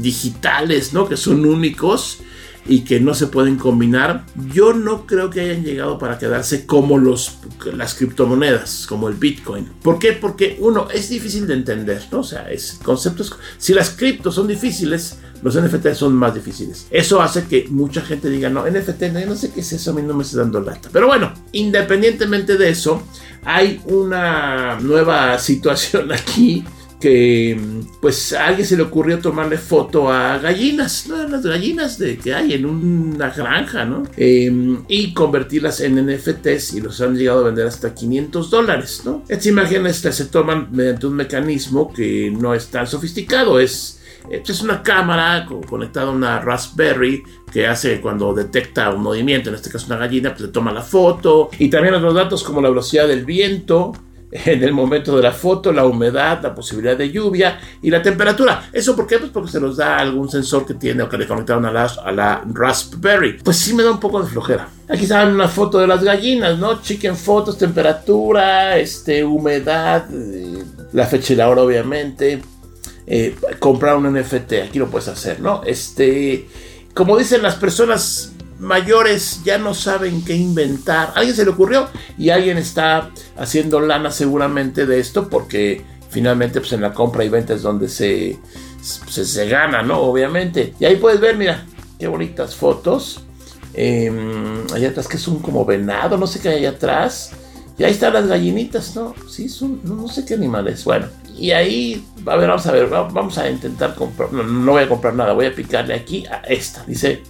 digitales, 0.00 0.92
¿no? 0.92 1.08
Que 1.08 1.16
son 1.16 1.46
únicos 1.46 2.18
y 2.66 2.80
que 2.80 3.00
no 3.00 3.14
se 3.14 3.26
pueden 3.26 3.56
combinar, 3.56 4.24
yo 4.52 4.72
no 4.72 5.06
creo 5.06 5.30
que 5.30 5.40
hayan 5.40 5.64
llegado 5.64 5.98
para 5.98 6.18
quedarse 6.18 6.66
como 6.66 6.98
los, 6.98 7.38
las 7.74 7.94
criptomonedas, 7.94 8.86
como 8.86 9.08
el 9.08 9.14
Bitcoin. 9.14 9.68
¿Por 9.82 9.98
qué? 9.98 10.12
Porque 10.12 10.56
uno, 10.60 10.88
es 10.90 11.08
difícil 11.08 11.46
de 11.46 11.54
entender, 11.54 12.02
¿no? 12.12 12.20
O 12.20 12.24
sea, 12.24 12.50
es 12.50 12.78
conceptos, 12.82 13.36
si 13.58 13.74
las 13.74 13.90
criptos 13.90 14.34
son 14.36 14.46
difíciles, 14.46 15.18
los 15.42 15.60
NFT 15.60 15.92
son 15.94 16.14
más 16.14 16.34
difíciles. 16.34 16.86
Eso 16.90 17.20
hace 17.20 17.46
que 17.46 17.66
mucha 17.68 18.00
gente 18.02 18.30
diga, 18.30 18.48
no, 18.48 18.64
NFT, 18.64 19.02
no, 19.26 19.34
sé 19.34 19.50
qué 19.50 19.60
es 19.60 19.72
eso, 19.72 19.90
a 19.90 19.94
mí 19.94 20.02
no 20.02 20.14
me 20.14 20.22
está 20.22 20.38
dando 20.38 20.60
lata. 20.60 20.88
Pero 20.92 21.08
bueno, 21.08 21.32
independientemente 21.50 22.56
de 22.56 22.70
eso, 22.70 23.02
hay 23.44 23.80
una 23.86 24.78
nueva 24.80 25.38
situación 25.38 26.12
aquí 26.12 26.64
que 27.02 27.58
pues 28.00 28.32
a 28.32 28.46
alguien 28.46 28.64
se 28.64 28.76
le 28.76 28.84
ocurrió 28.84 29.18
tomarle 29.18 29.58
foto 29.58 30.08
a 30.08 30.38
gallinas, 30.38 31.08
las 31.08 31.42
gallinas 31.42 31.98
de, 31.98 32.16
que 32.16 32.32
hay 32.32 32.52
en 32.52 32.64
una 32.64 33.30
granja, 33.30 33.84
¿no? 33.84 34.04
Em, 34.16 34.84
y 34.86 35.12
convertirlas 35.12 35.80
en 35.80 35.96
NFTs 35.96 36.74
y 36.74 36.80
los 36.80 37.00
han 37.00 37.16
llegado 37.16 37.40
a 37.40 37.46
vender 37.46 37.66
hasta 37.66 37.92
500 37.92 38.50
dólares, 38.50 39.02
¿no? 39.04 39.24
Estas 39.28 39.46
imágenes 39.46 39.96
se 39.96 40.24
toman 40.26 40.68
mediante 40.70 41.08
un 41.08 41.14
mecanismo 41.14 41.92
que 41.92 42.30
no 42.30 42.54
es 42.54 42.68
tan 42.68 42.86
sofisticado, 42.86 43.58
es, 43.58 44.00
es 44.30 44.62
una 44.62 44.84
cámara 44.84 45.44
conectada 45.68 46.06
a 46.06 46.12
una 46.12 46.38
Raspberry 46.38 47.24
que 47.52 47.66
hace 47.66 48.00
cuando 48.00 48.32
detecta 48.32 48.90
un 48.90 49.02
movimiento, 49.02 49.48
en 49.48 49.56
este 49.56 49.70
caso 49.70 49.86
una 49.86 49.96
gallina, 49.96 50.30
pues 50.30 50.42
le 50.42 50.48
toma 50.48 50.72
la 50.72 50.82
foto 50.82 51.50
y 51.58 51.68
también 51.68 51.94
otros 51.94 52.14
datos 52.14 52.44
como 52.44 52.60
la 52.60 52.68
velocidad 52.68 53.08
del 53.08 53.24
viento, 53.24 53.92
en 54.46 54.64
el 54.64 54.72
momento 54.72 55.14
de 55.14 55.22
la 55.22 55.32
foto, 55.32 55.72
la 55.72 55.84
humedad, 55.84 56.40
la 56.42 56.54
posibilidad 56.54 56.96
de 56.96 57.10
lluvia 57.10 57.60
y 57.82 57.90
la 57.90 58.00
temperatura. 58.00 58.70
¿Eso 58.72 58.96
por 58.96 59.06
qué? 59.06 59.18
Pues 59.18 59.30
porque 59.30 59.50
se 59.50 59.60
nos 59.60 59.76
da 59.76 59.98
algún 59.98 60.30
sensor 60.30 60.64
que 60.64 60.72
tiene 60.74 61.02
o 61.02 61.08
que 61.08 61.18
le 61.18 61.26
conectaron 61.26 61.66
a 61.66 61.70
la, 61.70 61.84
a 61.84 62.12
la 62.12 62.42
Raspberry. 62.50 63.40
Pues 63.44 63.58
sí 63.58 63.74
me 63.74 63.82
da 63.82 63.90
un 63.90 64.00
poco 64.00 64.22
de 64.22 64.30
flojera. 64.30 64.68
Aquí 64.88 65.06
saben 65.06 65.34
una 65.34 65.48
foto 65.48 65.78
de 65.78 65.86
las 65.86 66.02
gallinas, 66.02 66.58
¿no? 66.58 66.80
Chicken 66.80 67.14
fotos, 67.14 67.58
temperatura, 67.58 68.78
este, 68.78 69.22
humedad, 69.22 70.06
eh, 70.10 70.64
la 70.94 71.06
fecha 71.06 71.34
y 71.34 71.36
la 71.36 71.50
hora 71.50 71.62
obviamente. 71.62 72.40
Eh, 73.06 73.34
comprar 73.58 73.96
un 73.96 74.10
NFT, 74.10 74.52
aquí 74.64 74.78
lo 74.78 74.88
puedes 74.88 75.08
hacer, 75.08 75.40
¿no? 75.40 75.62
Este, 75.66 76.48
como 76.94 77.18
dicen 77.18 77.42
las 77.42 77.56
personas 77.56 78.31
mayores 78.62 79.42
ya 79.44 79.58
no 79.58 79.74
saben 79.74 80.24
qué 80.24 80.36
inventar. 80.36 81.12
alguien 81.16 81.34
se 81.34 81.44
le 81.44 81.50
ocurrió 81.50 81.88
y 82.16 82.30
alguien 82.30 82.56
está 82.58 83.10
haciendo 83.36 83.80
lana 83.80 84.10
seguramente 84.12 84.86
de 84.86 85.00
esto 85.00 85.28
porque 85.28 85.84
finalmente 86.10 86.60
pues 86.60 86.72
en 86.72 86.80
la 86.80 86.94
compra 86.94 87.24
y 87.24 87.28
venta 87.28 87.54
es 87.54 87.62
donde 87.62 87.88
se, 87.88 88.38
se, 88.80 89.48
gana, 89.48 89.82
¿no? 89.82 89.98
Obviamente. 90.00 90.74
Y 90.78 90.84
ahí 90.84 90.96
puedes 90.96 91.20
ver, 91.20 91.36
mira, 91.36 91.66
qué 91.98 92.06
bonitas 92.06 92.54
fotos. 92.54 93.24
Em, 93.74 94.64
allá 94.72 94.90
atrás 94.90 95.08
que 95.08 95.16
es 95.16 95.26
un 95.26 95.40
como 95.40 95.64
venado, 95.64 96.16
no 96.16 96.26
sé 96.26 96.38
qué 96.38 96.50
hay 96.50 96.58
allá 96.58 96.70
atrás. 96.70 97.32
Y 97.76 97.82
ahí 97.82 97.90
están 97.90 98.12
las 98.12 98.28
gallinitas, 98.28 98.94
¿no? 98.94 99.14
Sí, 99.28 99.48
son, 99.48 99.80
no, 99.82 100.06
sé 100.06 100.24
qué 100.24 100.34
animales. 100.34 100.84
Bueno, 100.84 101.06
y 101.36 101.50
ahí, 101.50 102.06
a 102.26 102.36
ver, 102.36 102.48
vamos 102.48 102.66
a 102.66 102.72
ver, 102.72 102.88
vamos 102.88 103.38
a 103.38 103.50
intentar 103.50 103.96
comprar. 103.96 104.32
No, 104.32 104.44
no 104.44 104.72
voy 104.72 104.84
a 104.84 104.88
comprar 104.88 105.14
nada, 105.14 105.32
voy 105.32 105.46
a 105.46 105.54
picarle 105.54 105.94
aquí 105.94 106.24
a 106.26 106.42
esta. 106.46 106.84
Dice 106.84 107.22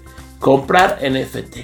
comprar 0.43 0.99
NFT. 1.01 1.59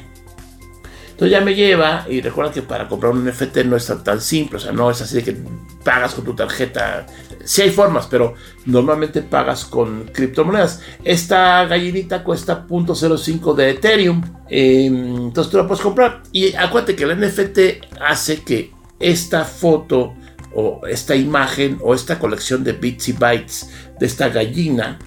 Entonces 1.11 1.33
ya 1.33 1.41
me 1.41 1.57
lleva 1.57 2.07
y 2.09 2.21
recuerda 2.21 2.53
que 2.53 2.63
para 2.63 2.87
comprar 2.87 3.11
un 3.11 3.27
NFT 3.27 3.65
no 3.65 3.75
es 3.75 3.93
tan, 4.05 4.21
simple, 4.21 4.59
o 4.59 4.61
sea, 4.61 4.71
no 4.71 4.89
es 4.89 5.03
así 5.03 5.17
de 5.17 5.25
que 5.25 5.37
pagas 5.83 6.15
con 6.15 6.25
tu 6.25 6.33
tarjeta. 6.33 7.05
Sí 7.45 7.63
hay 7.63 7.71
formas, 7.71 8.07
pero 8.07 8.35
normalmente 8.67 9.23
pagas 9.23 9.65
con 9.65 10.05
criptomonedas. 10.13 10.81
Esta 11.03 11.65
gallinita 11.65 12.23
cuesta 12.23 12.65
0.05 12.69 13.57
de 13.57 13.71
Ethereum, 13.71 14.23
em, 14.49 15.25
entonces 15.27 15.51
tú 15.51 15.57
la 15.57 15.67
puedes 15.67 15.83
comprar. 15.83 16.23
Y 16.31 16.55
acuérdate 16.55 16.95
que 16.95 17.03
el 17.03 17.19
NFT 17.19 17.85
hace 18.01 18.45
que 18.45 18.73
esta 19.01 19.45
foto 19.45 20.15
o 20.55 20.83
esta 20.87 21.17
imagen 21.17 21.79
o 21.83 21.95
esta 21.95 22.21
colección 22.21 22.63
de 22.63 22.75
bits 22.75 23.09
y 23.09 23.13
bytes 23.15 23.71
de 23.99 24.07
esta 24.07 24.29
gallina, 24.29 25.01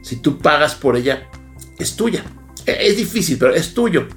si 0.00 0.14
tú 0.14 0.38
pagas 0.38 0.76
por 0.76 0.96
ella, 0.96 1.28
es 1.76 1.96
tuya. 1.96 2.22
Es 2.66 2.96
difícil, 2.96 3.38
pero 3.38 3.54
es 3.54 3.72
tuyo. 3.72 4.08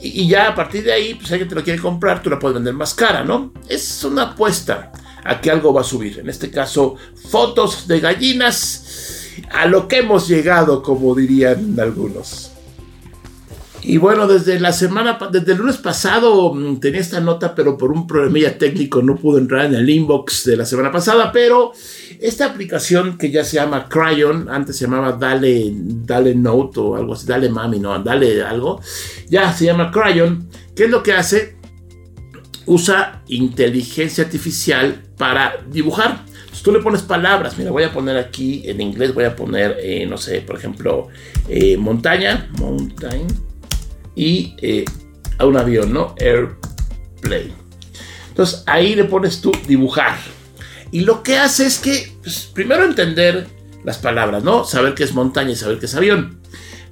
Y, 0.00 0.28
ya 0.28 0.48
a 0.48 0.54
partir 0.54 0.84
de 0.84 0.92
ahí, 0.92 1.14
pues 1.14 1.30
alguien 1.32 1.48
te 1.48 1.54
lo 1.54 1.64
quiere 1.64 1.80
comprar, 1.80 2.22
tú 2.22 2.28
la 2.28 2.38
puedes 2.38 2.54
vender 2.54 2.74
más 2.74 2.94
cara, 2.94 3.24
¿no? 3.24 3.52
Es 3.68 4.04
una 4.04 4.22
apuesta 4.22 4.92
a 5.24 5.40
que 5.40 5.50
algo 5.50 5.72
va 5.72 5.80
a 5.80 5.84
subir. 5.84 6.18
En 6.18 6.28
este 6.28 6.50
caso, 6.50 6.96
fotos 7.30 7.88
de 7.88 8.00
gallinas 8.00 9.32
a 9.50 9.66
lo 9.66 9.88
que 9.88 9.98
hemos 9.98 10.28
llegado, 10.28 10.82
como 10.82 11.14
dirían 11.14 11.78
algunos. 11.80 12.50
Y 13.88 13.98
bueno, 13.98 14.26
desde 14.26 14.58
la 14.58 14.72
semana, 14.72 15.16
desde 15.30 15.52
el 15.52 15.58
lunes 15.58 15.76
pasado 15.76 16.52
mm, 16.52 16.80
tenía 16.80 17.00
esta 17.00 17.20
nota, 17.20 17.54
pero 17.54 17.78
por 17.78 17.92
un 17.92 18.04
problemilla 18.04 18.58
técnico 18.58 19.00
no 19.00 19.14
pudo 19.14 19.38
entrar 19.38 19.66
en 19.66 19.76
el 19.76 19.88
inbox 19.88 20.44
de 20.44 20.56
la 20.56 20.66
semana 20.66 20.90
pasada, 20.90 21.30
pero 21.30 21.70
esta 22.20 22.46
aplicación 22.46 23.16
que 23.16 23.30
ya 23.30 23.44
se 23.44 23.58
llama 23.58 23.88
Cryon, 23.88 24.48
antes 24.50 24.76
se 24.76 24.86
llamaba 24.86 25.12
Dale, 25.12 25.70
Dale 25.72 26.34
Note 26.34 26.80
o 26.80 26.96
algo 26.96 27.12
así, 27.12 27.28
Dale 27.28 27.48
Mami, 27.48 27.78
no, 27.78 27.96
Dale 28.02 28.42
algo, 28.42 28.80
ya 29.28 29.52
se 29.52 29.66
llama 29.66 29.92
Cryon. 29.92 30.48
¿Qué 30.74 30.86
es 30.86 30.90
lo 30.90 31.04
que 31.04 31.12
hace? 31.12 31.54
Usa 32.66 33.22
inteligencia 33.28 34.24
artificial 34.24 35.00
para 35.16 35.64
dibujar. 35.70 36.24
Entonces, 36.26 36.62
tú 36.64 36.72
le 36.72 36.80
pones 36.80 37.02
palabras, 37.02 37.56
mira, 37.56 37.70
voy 37.70 37.84
a 37.84 37.92
poner 37.92 38.16
aquí 38.16 38.64
en 38.66 38.80
inglés, 38.80 39.14
voy 39.14 39.26
a 39.26 39.36
poner, 39.36 39.76
eh, 39.80 40.04
no 40.06 40.18
sé, 40.18 40.40
por 40.40 40.56
ejemplo, 40.56 41.06
eh, 41.48 41.76
montaña, 41.76 42.50
mountain 42.58 43.45
y 44.16 44.54
eh, 44.62 44.84
a 45.38 45.46
un 45.46 45.56
avión, 45.56 45.92
¿no? 45.92 46.14
Airplane. 46.18 47.52
Entonces 48.28 48.64
ahí 48.66 48.96
le 48.96 49.04
pones 49.04 49.40
tú 49.40 49.52
dibujar. 49.68 50.16
Y 50.90 51.00
lo 51.00 51.22
que 51.22 51.36
hace 51.36 51.66
es 51.66 51.78
que, 51.78 52.12
pues, 52.22 52.50
primero 52.52 52.84
entender 52.84 53.46
las 53.84 53.98
palabras, 53.98 54.42
¿no? 54.42 54.64
Saber 54.64 54.94
qué 54.94 55.04
es 55.04 55.14
montaña 55.14 55.50
y 55.50 55.56
saber 55.56 55.78
qué 55.78 55.86
es 55.86 55.94
avión. 55.94 56.40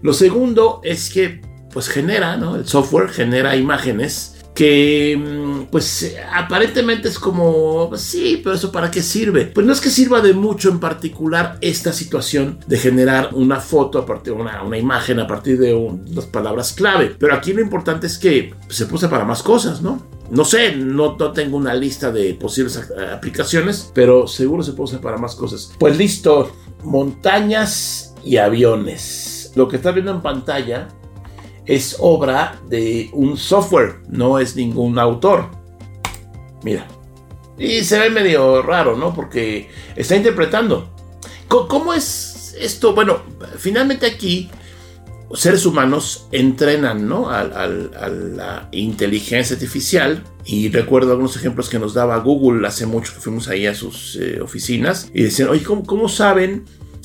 Lo 0.02 0.12
segundo 0.12 0.80
es 0.84 1.10
que, 1.10 1.40
pues 1.72 1.88
genera, 1.88 2.36
¿no? 2.36 2.56
El 2.56 2.68
software 2.68 3.08
genera 3.08 3.56
imágenes 3.56 4.33
que 4.54 5.16
mm, 5.16 5.70
pues 5.70 6.16
aparentemente 6.32 7.08
es 7.08 7.18
como, 7.18 7.90
sí, 7.96 8.40
pero 8.42 8.54
eso 8.54 8.70
para 8.70 8.90
qué 8.90 9.02
sirve? 9.02 9.46
Pues 9.46 9.66
no 9.66 9.72
es 9.72 9.80
que 9.80 9.90
sirva 9.90 10.20
de 10.20 10.32
mucho 10.32 10.70
en 10.70 10.78
particular 10.78 11.58
esta 11.60 11.92
situación 11.92 12.58
de 12.66 12.78
generar 12.78 13.30
una 13.32 13.60
foto 13.60 13.98
a 13.98 14.06
partir 14.06 14.34
de 14.34 14.40
una, 14.40 14.62
una 14.62 14.78
imagen 14.78 15.18
a 15.18 15.26
partir 15.26 15.58
de 15.58 15.74
unas 15.74 16.26
palabras 16.26 16.72
clave, 16.72 17.14
pero 17.18 17.34
aquí 17.34 17.52
lo 17.52 17.60
importante 17.60 18.06
es 18.06 18.16
que 18.16 18.54
se 18.68 18.86
puse 18.86 19.08
para 19.08 19.24
más 19.24 19.42
cosas, 19.42 19.82
¿no? 19.82 20.14
No 20.30 20.44
sé, 20.44 20.74
no, 20.74 21.16
no, 21.18 21.32
tengo 21.32 21.56
una 21.56 21.74
lista 21.74 22.10
de 22.10 22.34
posibles 22.34 22.90
aplicaciones, 23.12 23.90
pero 23.92 24.26
seguro 24.26 24.62
se 24.62 24.72
puede 24.72 24.84
usar 24.84 25.00
para 25.00 25.18
más 25.18 25.34
cosas. 25.34 25.72
Pues 25.78 25.98
listo, 25.98 26.50
montañas 26.82 28.14
y 28.24 28.38
aviones. 28.38 29.52
Lo 29.54 29.68
que 29.68 29.76
está 29.76 29.92
viendo 29.92 30.12
en 30.12 30.22
pantalla 30.22 30.88
es 31.66 31.96
obra 31.98 32.60
de 32.68 33.10
un 33.12 33.36
software, 33.36 34.00
no 34.08 34.38
es 34.38 34.56
ningún 34.56 34.98
autor. 34.98 35.50
Mira. 36.62 36.86
Y 37.58 37.84
se 37.84 37.98
ve 37.98 38.10
medio 38.10 38.62
raro, 38.62 38.96
¿no? 38.96 39.14
Porque 39.14 39.68
está 39.94 40.16
interpretando. 40.16 40.90
¿Cómo 41.48 41.94
es 41.94 42.56
esto? 42.58 42.94
Bueno, 42.94 43.22
finalmente 43.58 44.06
aquí 44.06 44.50
seres 45.34 45.66
humanos 45.66 46.28
entrenan 46.32 47.08
¿no? 47.08 47.30
a, 47.30 47.44
la 47.44 48.68
inteligencia 48.72 49.54
artificial. 49.54 50.22
Y 50.44 50.68
recuerdo 50.68 51.12
algunos 51.12 51.36
ejemplos 51.36 51.68
que 51.68 51.78
nos 51.78 51.94
daba 51.94 52.18
Google 52.18 52.66
hace 52.66 52.86
mucho 52.86 53.14
que 53.14 53.20
fuimos 53.20 53.48
ahí 53.48 53.66
a 53.66 53.74
sus 53.74 54.16
eh, 54.16 54.40
oficinas 54.40 55.10
y 55.14 55.22
decían, 55.22 55.48
oye, 55.48 55.62
¿cómo, 55.62 55.84
¿cómo, 55.84 56.08
saben 56.08 56.64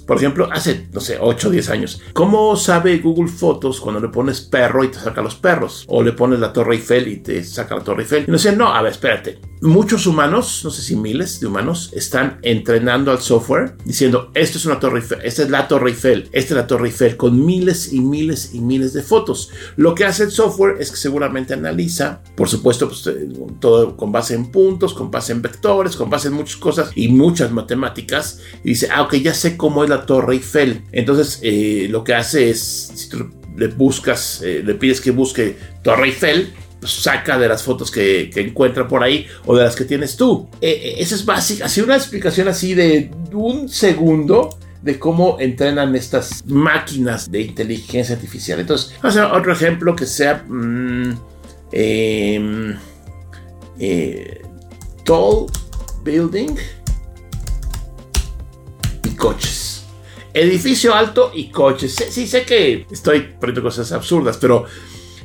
por 0.09 0.17
ejemplo, 0.17 0.49
hace, 0.51 0.87
no 0.91 1.01
sé, 1.01 1.19
8 1.21 1.49
o 1.49 1.51
10 1.51 1.69
años. 1.69 2.01
¿Cómo 2.13 2.55
sabe 2.55 2.97
Google 2.97 3.31
Fotos 3.31 3.79
cuando 3.79 4.01
le 4.01 4.07
pones 4.07 4.41
perro 4.41 4.83
y 4.83 4.87
te 4.87 4.97
saca 4.97 5.21
los 5.21 5.35
perros? 5.35 5.85
O 5.87 6.01
le 6.01 6.13
pones 6.13 6.39
la 6.39 6.51
Torre 6.51 6.77
Eiffel 6.77 7.07
y 7.09 7.17
te 7.17 7.43
saca 7.43 7.75
la 7.75 7.83
Torre 7.83 8.01
Eiffel. 8.01 8.25
Y 8.27 8.31
no 8.31 8.39
sé, 8.39 8.55
no, 8.55 8.73
a 8.73 8.81
ver, 8.81 8.93
espérate. 8.93 9.39
Muchos 9.61 10.07
humanos, 10.07 10.61
no 10.63 10.71
sé 10.71 10.81
si 10.81 10.95
miles 10.95 11.41
de 11.41 11.47
humanos, 11.47 11.91
están 11.93 12.39
entrenando 12.43 13.11
al 13.11 13.19
software 13.19 13.75
diciendo, 13.83 14.31
esto 14.33 14.57
es 14.57 14.65
una 14.65 14.79
Torre 14.79 14.99
Eiffel, 14.99 15.19
esta 15.21 15.43
es 15.43 15.49
la 15.49 15.67
Torre 15.67 15.89
Eiffel, 15.89 16.29
esta 16.31 16.53
es 16.53 16.57
la 16.57 16.65
Torre 16.65 16.87
Eiffel, 16.87 17.17
con 17.17 17.45
miles 17.45 17.91
y 17.91 17.99
miles 17.99 18.51
y 18.53 18.61
miles 18.61 18.93
de 18.93 19.03
fotos. 19.03 19.49
Lo 19.75 19.95
que 19.95 20.05
hace 20.05 20.23
el 20.23 20.31
software 20.31 20.77
es 20.79 20.91
que 20.91 20.95
seguramente 20.95 21.53
analiza, 21.53 22.21
por 22.37 22.47
supuesto, 22.47 22.87
pues, 22.87 23.05
eh, 23.07 23.27
todo 23.59 23.97
con 23.97 24.13
base 24.13 24.33
en 24.33 24.49
puntos, 24.49 24.93
con 24.93 25.11
base 25.11 25.33
en 25.33 25.41
vectores, 25.41 25.97
con 25.97 26.09
base 26.09 26.29
en 26.29 26.35
muchas 26.35 26.55
cosas 26.55 26.91
y 26.95 27.09
muchas 27.09 27.51
matemáticas. 27.51 28.39
Y 28.63 28.69
dice, 28.69 28.87
ah, 28.89 29.01
ok, 29.01 29.15
ya 29.15 29.33
sé 29.33 29.57
cómo 29.57 29.83
es 29.83 29.89
la 29.89 30.05
Torre 30.05 30.35
Eiffel. 30.35 30.83
Entonces, 30.93 31.39
eh, 31.43 31.87
lo 31.89 32.05
que 32.05 32.13
hace 32.13 32.49
es, 32.49 32.93
si 32.95 33.09
tú 33.09 33.29
le 33.57 33.67
buscas, 33.67 34.41
eh, 34.41 34.63
le 34.65 34.75
pides 34.75 35.01
que 35.01 35.11
busque 35.11 35.57
Torre 35.83 36.07
Eiffel, 36.07 36.53
saca 36.83 37.37
de 37.37 37.47
las 37.47 37.63
fotos 37.63 37.91
que, 37.91 38.29
encuentra 38.35 38.87
por 38.87 39.03
ahí 39.03 39.27
o 39.45 39.55
de 39.55 39.63
las 39.63 39.75
que 39.75 39.85
tienes 39.85 40.15
tú. 40.15 40.47
Eh, 40.61 40.95
esa 40.97 41.15
es 41.15 41.25
básica, 41.25 41.65
así 41.65 41.81
una 41.81 41.95
explicación 41.95 42.47
así 42.47 42.73
de 42.73 43.11
un 43.33 43.69
segundo 43.69 44.57
de 44.81 44.97
cómo 44.97 45.37
entrenan 45.39 45.95
estas 45.95 46.45
máquinas 46.45 47.29
de 47.29 47.41
inteligencia 47.41 48.15
artificial. 48.15 48.59
Entonces, 48.59 48.93
vamos 49.01 49.17
a 49.17 49.33
otro 49.33 49.51
ejemplo 49.51 49.95
que 49.95 50.05
sea 50.05 50.43
mm, 50.47 51.17
em, 51.71 52.77
tall 55.03 55.47
building 56.03 56.55
y 59.03 59.09
coches. 59.15 59.83
Edificio 60.33 60.93
alto 60.93 61.31
y 61.33 61.49
coches. 61.49 61.95
Sí, 62.09 62.27
sé 62.27 62.43
que 62.43 62.85
estoy 62.91 63.21
poniendo 63.39 63.61
cosas 63.61 63.91
absurdas, 63.91 64.37
pero 64.37 64.65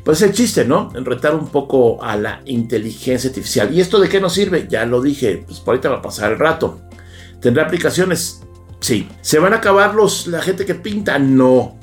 pues 0.04 0.20
el 0.22 0.32
chiste, 0.32 0.64
¿no? 0.64 0.92
En 0.94 1.04
retar 1.04 1.34
un 1.34 1.48
poco 1.48 2.02
a 2.02 2.16
la 2.16 2.42
inteligencia 2.44 3.30
artificial. 3.30 3.74
¿Y 3.74 3.80
esto 3.80 3.98
de 3.98 4.08
qué 4.08 4.20
nos 4.20 4.34
sirve? 4.34 4.66
Ya 4.68 4.84
lo 4.84 5.00
dije, 5.00 5.44
pues 5.46 5.60
por 5.60 5.74
ahorita 5.74 5.88
va 5.88 5.96
a 5.96 6.02
pasar 6.02 6.32
el 6.32 6.38
rato. 6.38 6.80
¿Tendrá 7.40 7.64
aplicaciones? 7.64 8.42
Sí. 8.80 9.08
¿Se 9.22 9.38
van 9.38 9.54
a 9.54 9.56
acabar 9.56 9.94
los, 9.94 10.26
la 10.26 10.42
gente 10.42 10.66
que 10.66 10.74
pinta? 10.74 11.18
No. 11.18 11.78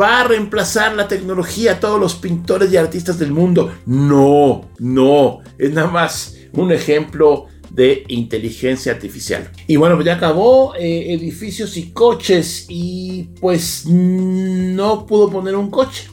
¿Va 0.00 0.20
a 0.20 0.24
reemplazar 0.24 0.94
la 0.94 1.08
tecnología 1.08 1.72
a 1.72 1.80
todos 1.80 2.00
los 2.00 2.14
pintores 2.14 2.72
y 2.72 2.78
artistas 2.78 3.18
del 3.18 3.32
mundo? 3.32 3.70
No, 3.84 4.70
no. 4.78 5.40
Es 5.58 5.72
nada 5.72 5.90
más 5.90 6.36
un 6.52 6.72
ejemplo 6.72 7.48
de 7.68 8.04
inteligencia 8.08 8.92
artificial. 8.92 9.50
Y 9.66 9.76
bueno, 9.76 9.96
pues 9.96 10.06
ya 10.06 10.14
acabó 10.14 10.74
eh, 10.74 11.12
edificios 11.12 11.76
y 11.76 11.90
coches 11.90 12.66
y 12.68 13.30
pues 13.40 13.84
no 13.86 15.04
pudo 15.06 15.30
poner 15.30 15.56
un 15.56 15.70
coche. 15.70 16.08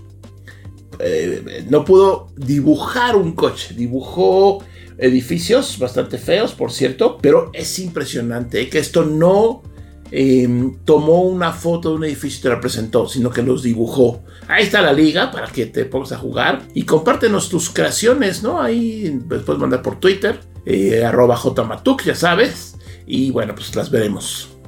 Eh, 0.99 1.65
no 1.69 1.85
pudo 1.85 2.29
dibujar 2.35 3.15
un 3.15 3.33
coche. 3.33 3.73
Dibujó 3.73 4.63
edificios 4.97 5.77
bastante 5.79 6.17
feos, 6.17 6.53
por 6.53 6.71
cierto, 6.71 7.17
pero 7.21 7.51
es 7.53 7.79
impresionante 7.79 8.69
que 8.69 8.79
esto 8.79 9.05
no 9.05 9.63
em, 10.11 10.75
tomó 10.83 11.21
una 11.21 11.53
foto 11.53 11.89
de 11.89 11.95
un 11.95 12.03
edificio 12.03 12.39
y 12.39 12.41
te 12.43 12.49
la 12.49 12.59
presentó, 12.59 13.07
sino 13.07 13.29
que 13.29 13.41
los 13.41 13.63
dibujó. 13.63 14.23
Ahí 14.47 14.63
está 14.63 14.81
la 14.81 14.91
liga 14.91 15.31
para 15.31 15.47
que 15.47 15.67
te 15.67 15.85
pongas 15.85 16.11
a 16.11 16.17
jugar 16.17 16.63
y 16.73 16.83
compártenos 16.83 17.49
tus 17.49 17.69
creaciones, 17.69 18.43
¿no? 18.43 18.61
Ahí 18.61 19.19
puedes 19.27 19.59
mandar 19.59 19.81
por 19.81 19.99
Twitter 19.99 20.39
eh, 20.65 21.03
arroba 21.05 21.37
jmatuk, 21.37 22.03
ya 22.03 22.15
sabes. 22.15 22.75
Y 23.05 23.31
bueno, 23.31 23.55
pues 23.55 23.75
las 23.75 23.89
veremos. 23.89 24.58